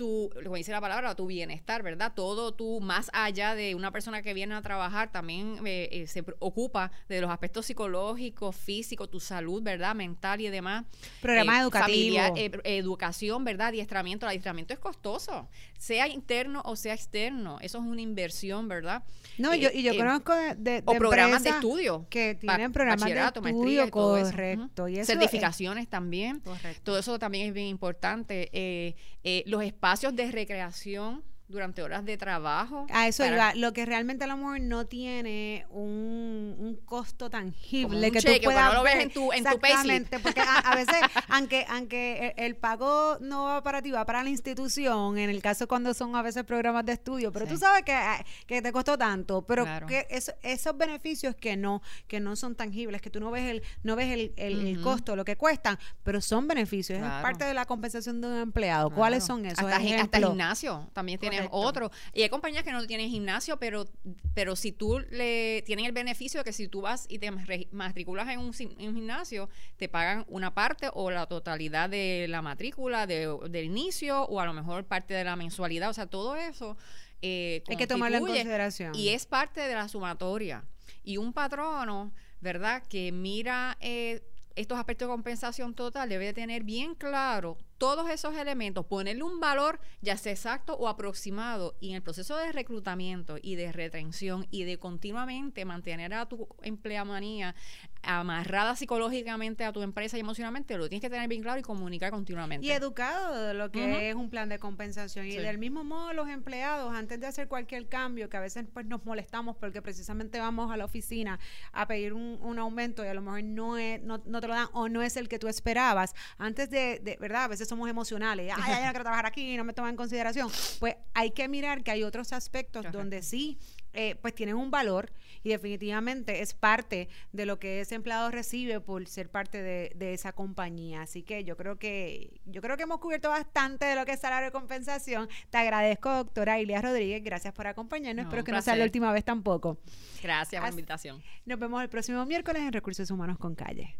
tu, 0.00 0.30
como 0.42 0.56
dice 0.56 0.72
la 0.72 0.80
palabra, 0.80 1.14
tu 1.14 1.26
bienestar, 1.26 1.82
¿verdad? 1.82 2.12
Todo 2.14 2.54
tú, 2.54 2.80
más 2.80 3.10
allá 3.12 3.54
de 3.54 3.74
una 3.74 3.90
persona 3.90 4.22
que 4.22 4.32
viene 4.32 4.54
a 4.54 4.62
trabajar, 4.62 5.12
también 5.12 5.58
eh, 5.66 5.90
eh, 5.92 6.06
se 6.06 6.24
ocupa 6.38 6.90
de 7.06 7.20
los 7.20 7.30
aspectos 7.30 7.66
psicológicos, 7.66 8.56
físicos, 8.56 9.10
tu 9.10 9.20
salud, 9.20 9.62
¿verdad? 9.62 9.94
Mental 9.94 10.40
y 10.40 10.48
demás. 10.48 10.86
Programas 11.20 11.56
eh, 11.56 11.60
educativos. 11.60 12.22
educación, 12.64 13.44
¿verdad? 13.44 13.68
Adiestramiento. 13.68 14.24
El 14.24 14.30
adiestramiento 14.30 14.72
es 14.72 14.80
costoso, 14.80 15.50
sea 15.76 16.08
interno 16.08 16.62
o 16.64 16.76
sea 16.76 16.94
externo. 16.94 17.58
Eso 17.60 17.76
es 17.76 17.84
una 17.84 18.00
inversión, 18.00 18.68
¿verdad? 18.68 19.02
No, 19.36 19.54
yo, 19.54 19.68
y 19.70 19.82
yo 19.82 19.94
conozco 19.94 20.32
de, 20.56 20.82
o 20.86 20.94
programas 20.94 21.44
de 21.44 21.50
estudio. 21.50 22.06
Que 22.08 22.36
tienen 22.36 22.72
programas 22.72 23.04
de 23.04 23.50
estudio, 23.50 23.90
correcto. 23.90 24.88
Y 24.88 25.04
Certificaciones 25.04 25.88
también. 25.88 26.42
Todo 26.84 26.98
eso 26.98 27.18
también 27.18 27.48
es 27.48 27.52
bien 27.52 27.66
importante. 27.66 28.96
los 29.44 29.62
espacios 29.62 29.89
de 30.14 30.30
recreación 30.30 31.24
durante 31.50 31.82
horas 31.82 32.04
de 32.04 32.16
trabajo. 32.16 32.86
A 32.90 33.08
eso 33.08 33.26
iba. 33.26 33.54
Lo 33.54 33.72
que 33.72 33.84
realmente 33.84 34.24
a 34.24 34.26
lo 34.28 34.36
mejor 34.36 34.60
no 34.60 34.86
tiene 34.86 35.66
un, 35.70 36.54
un 36.58 36.76
costo 36.84 37.28
tangible 37.28 38.12
que 38.12 38.20
tú 38.20 38.32
puedas 38.44 38.72
no 38.72 38.74
lo 38.74 38.82
ves 38.84 38.96
en 38.96 39.10
tu, 39.10 39.32
en 39.32 39.44
tu 39.44 39.50
Exactamente, 39.50 40.20
porque 40.20 40.40
a, 40.40 40.74
veces, 40.74 40.96
aunque 41.28 41.66
aunque 41.68 42.34
el, 42.36 42.56
pago 42.56 43.18
no 43.20 43.44
va 43.44 43.62
para 43.62 43.82
ti, 43.82 43.90
va 43.90 44.04
para 44.06 44.22
la 44.22 44.30
institución, 44.30 45.18
en 45.18 45.28
el 45.28 45.42
caso 45.42 45.66
cuando 45.66 45.92
son 45.92 46.14
a 46.14 46.22
veces 46.22 46.44
programas 46.44 46.84
de 46.86 46.92
estudio, 46.92 47.32
pero 47.32 47.46
tú 47.46 47.56
sabes 47.56 47.82
que, 47.82 47.92
ah, 47.92 48.24
que, 48.46 48.62
te 48.62 48.72
costó 48.72 48.96
tanto, 48.96 49.42
pero 49.42 49.66
que 49.86 50.06
esos 50.10 50.76
beneficios 50.76 51.34
que 51.34 51.56
no 51.56 51.82
que 52.06 52.20
no 52.20 52.36
son 52.36 52.54
tangibles, 52.54 53.00
que 53.00 53.10
tú 53.10 53.18
no 53.20 53.30
ves 53.30 53.50
el 53.50 53.62
no 53.82 53.96
ves 53.96 54.12
el, 54.12 54.34
el, 54.36 54.80
costo, 54.82 55.16
lo 55.16 55.24
que 55.24 55.36
cuestan, 55.36 55.78
pero 56.02 56.20
son 56.20 56.46
beneficios, 56.46 56.98
es 56.98 57.04
parte 57.04 57.44
de 57.44 57.54
la 57.54 57.64
compensación 57.64 58.20
de 58.20 58.28
un 58.28 58.36
empleado. 58.36 58.90
¿Cuáles 58.90 59.24
son 59.24 59.44
esos? 59.46 59.64
Hasta, 59.64 60.02
hasta 60.02 60.18
gimnasio 60.18 60.88
también 60.92 61.18
tiene 61.18 61.39
otro. 61.50 61.90
Y 62.12 62.22
hay 62.22 62.28
compañías 62.28 62.64
que 62.64 62.72
no 62.72 62.86
tienen 62.86 63.10
gimnasio, 63.10 63.58
pero, 63.58 63.86
pero 64.34 64.56
si 64.56 64.72
tú 64.72 65.00
le 65.10 65.62
tienen 65.62 65.86
el 65.86 65.92
beneficio 65.92 66.40
de 66.40 66.44
que 66.44 66.52
si 66.52 66.68
tú 66.68 66.80
vas 66.80 67.06
y 67.08 67.18
te 67.18 67.30
matriculas 67.72 68.28
en 68.28 68.40
un, 68.40 68.52
gimnasio, 68.52 69.48
te 69.76 69.88
pagan 69.88 70.24
una 70.28 70.54
parte 70.54 70.88
o 70.92 71.10
la 71.10 71.26
totalidad 71.26 71.88
de 71.88 72.26
la 72.28 72.42
matrícula 72.42 73.06
de, 73.06 73.34
del 73.48 73.66
inicio 73.66 74.22
o 74.22 74.40
a 74.40 74.46
lo 74.46 74.52
mejor 74.52 74.84
parte 74.84 75.14
de 75.14 75.24
la 75.24 75.36
mensualidad. 75.36 75.90
O 75.90 75.94
sea, 75.94 76.06
todo 76.06 76.36
eso. 76.36 76.76
Eh, 77.22 77.62
hay 77.68 77.76
que 77.76 77.86
tomarlo 77.86 78.18
en 78.18 78.26
consideración. 78.26 78.94
Y 78.94 79.10
es 79.10 79.26
parte 79.26 79.60
de 79.60 79.74
la 79.74 79.88
sumatoria. 79.88 80.64
Y 81.04 81.16
un 81.16 81.32
patrono, 81.32 82.12
¿verdad?, 82.40 82.82
que 82.88 83.12
mira 83.12 83.76
eh, 83.80 84.22
estos 84.56 84.78
aspectos 84.78 85.08
de 85.08 85.12
compensación 85.12 85.74
total, 85.74 86.08
debe 86.08 86.32
tener 86.32 86.62
bien 86.62 86.94
claro 86.94 87.58
todos 87.80 88.10
esos 88.10 88.36
elementos, 88.36 88.84
ponerle 88.84 89.22
un 89.22 89.40
valor 89.40 89.80
ya 90.02 90.18
sea 90.18 90.32
exacto 90.32 90.74
o 90.74 90.86
aproximado 90.86 91.78
y 91.80 91.88
en 91.88 91.96
el 91.96 92.02
proceso 92.02 92.36
de 92.36 92.52
reclutamiento 92.52 93.38
y 93.40 93.54
de 93.54 93.72
retención 93.72 94.46
y 94.50 94.64
de 94.64 94.78
continuamente 94.78 95.64
mantener 95.64 96.12
a 96.12 96.26
tu 96.26 96.46
empleamanía 96.60 97.54
amarrada 98.02 98.76
psicológicamente 98.76 99.64
a 99.64 99.72
tu 99.72 99.82
empresa 99.82 100.18
y 100.18 100.20
emocionalmente, 100.20 100.76
lo 100.76 100.90
tienes 100.90 101.00
que 101.00 101.08
tener 101.08 101.26
bien 101.28 101.42
claro 101.42 101.58
y 101.58 101.62
comunicar 101.62 102.10
continuamente. 102.10 102.66
Y 102.66 102.70
educado 102.70 103.46
de 103.46 103.54
lo 103.54 103.70
que 103.70 104.10
es 104.10 104.14
un 104.14 104.28
plan 104.28 104.50
de 104.50 104.58
compensación. 104.58 105.26
Y 105.26 105.36
del 105.36 105.56
mismo 105.56 105.82
modo 105.82 106.12
los 106.12 106.28
empleados, 106.28 106.94
antes 106.94 107.18
de 107.18 107.26
hacer 107.26 107.48
cualquier 107.48 107.88
cambio, 107.88 108.28
que 108.28 108.36
a 108.36 108.40
veces 108.40 108.66
pues 108.72 108.84
nos 108.84 109.06
molestamos 109.06 109.56
porque 109.56 109.80
precisamente 109.80 110.38
vamos 110.38 110.70
a 110.70 110.76
la 110.76 110.84
oficina 110.84 111.40
a 111.72 111.86
pedir 111.86 112.12
un, 112.12 112.58
aumento 112.58 113.02
y 113.04 113.08
a 113.08 113.14
lo 113.14 113.22
mejor 113.22 113.42
no, 113.42 113.78
es, 113.78 114.02
no, 114.02 114.20
te 114.20 114.48
lo 114.48 114.54
dan 114.54 114.68
o 114.74 114.88
no 114.90 115.02
es 115.02 115.16
el 115.16 115.28
que 115.28 115.38
tú 115.38 115.48
esperabas, 115.48 116.14
antes 116.36 116.68
de, 116.68 116.98
de 116.98 117.16
¿verdad? 117.18 117.44
A 117.44 117.48
veces 117.48 117.69
somos 117.70 117.88
emocionales, 117.88 118.52
ay, 118.56 118.72
ay, 118.74 118.84
no 118.84 118.90
quiero 118.90 119.04
trabajar 119.04 119.26
aquí, 119.26 119.56
no 119.56 119.64
me 119.64 119.72
toman 119.72 119.90
en 119.90 119.96
consideración, 119.96 120.50
pues 120.78 120.96
hay 121.14 121.30
que 121.30 121.48
mirar 121.48 121.82
que 121.82 121.90
hay 121.90 122.02
otros 122.02 122.32
aspectos 122.32 122.84
donde 122.92 123.22
sí 123.22 123.58
eh, 123.92 124.14
pues 124.22 124.34
tienen 124.34 124.54
un 124.54 124.70
valor 124.70 125.10
y 125.42 125.48
definitivamente 125.48 126.42
es 126.42 126.54
parte 126.54 127.08
de 127.32 127.44
lo 127.44 127.58
que 127.58 127.80
ese 127.80 127.96
empleado 127.96 128.30
recibe 128.30 128.80
por 128.80 129.06
ser 129.08 129.30
parte 129.30 129.62
de, 129.62 130.14
esa 130.14 130.32
compañía. 130.32 131.02
Así 131.02 131.22
que 131.22 131.44
yo 131.44 131.56
creo 131.56 131.76
que 131.78 132.40
yo 132.44 132.60
creo 132.60 132.76
que 132.76 132.84
hemos 132.84 132.98
cubierto 132.98 133.30
bastante 133.30 133.86
de 133.86 133.94
lo 133.96 134.04
que 134.04 134.12
es 134.12 134.20
salario 134.20 134.46
de 134.46 134.52
compensación. 134.52 135.28
Te 135.50 135.58
agradezco, 135.58 136.10
doctora 136.10 136.60
Ilia 136.60 136.80
Rodríguez. 136.80 137.22
Gracias 137.24 137.52
por 137.52 137.66
acompañarnos. 137.66 138.26
Espero 138.26 138.44
que 138.44 138.52
no 138.52 138.62
sea 138.62 138.76
la 138.76 138.84
última 138.84 139.12
vez 139.12 139.24
tampoco. 139.24 139.78
Gracias 140.22 140.60
por 140.60 140.68
la 140.68 140.70
invitación. 140.70 141.22
Nos 141.46 141.58
vemos 141.58 141.82
el 141.82 141.88
próximo 141.88 142.24
miércoles 142.26 142.62
en 142.62 142.72
Recursos 142.72 143.10
Humanos 143.10 143.38
con 143.38 143.54
Calle. 143.54 143.96